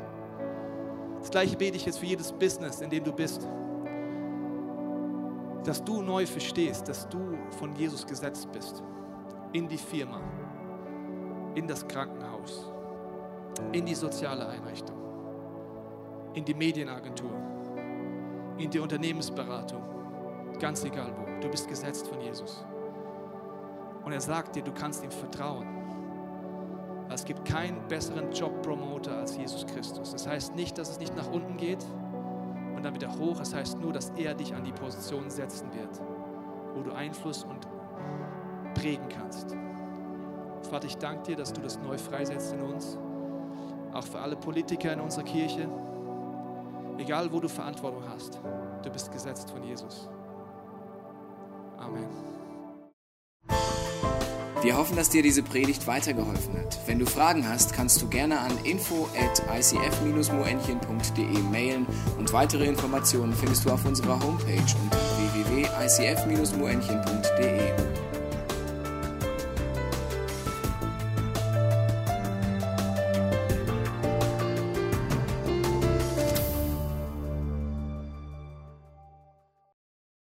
[1.19, 3.49] Das gleiche bete ich jetzt für jedes Business, in dem du bist.
[5.65, 8.85] Dass du neu verstehst, dass du von Jesus gesetzt bist.
[9.53, 10.21] In die Firma,
[11.57, 12.71] in das Krankenhaus,
[13.73, 14.97] in die soziale Einrichtung,
[16.35, 17.33] in die Medienagentur,
[18.59, 19.83] in die Unternehmensberatung,
[20.59, 21.41] ganz egal wo.
[21.41, 22.65] Du bist gesetzt von Jesus.
[24.05, 25.67] Und er sagt dir, du kannst ihm vertrauen.
[27.11, 30.13] Es gibt keinen besseren Jobpromoter als Jesus Christus.
[30.13, 31.85] Das heißt nicht, dass es nicht nach unten geht
[32.77, 33.41] und dann wieder hoch.
[33.41, 36.01] Es heißt nur, dass er dich an die Position setzen wird,
[36.75, 37.67] wo du Einfluss und
[38.75, 39.57] prägen kannst.
[40.71, 42.99] Vater, ich danke dir, dass du das neu freisetzt in uns
[43.93, 45.69] auch für alle Politiker in unserer Kirche.
[46.99, 48.41] Egal, wo du Verantwortung hast,
[48.83, 50.09] du bist gesetzt von Jesus.
[51.79, 52.07] Amen.
[54.63, 56.79] Wir hoffen, dass dir diese Predigt weitergeholfen hat.
[56.87, 61.87] Wenn du Fragen hast, kannst du gerne an info at icf-moenchen.de mailen
[62.19, 64.99] und weitere Informationen findest du auf unserer Homepage unter
[65.35, 68.10] www.icf-moenchen.de.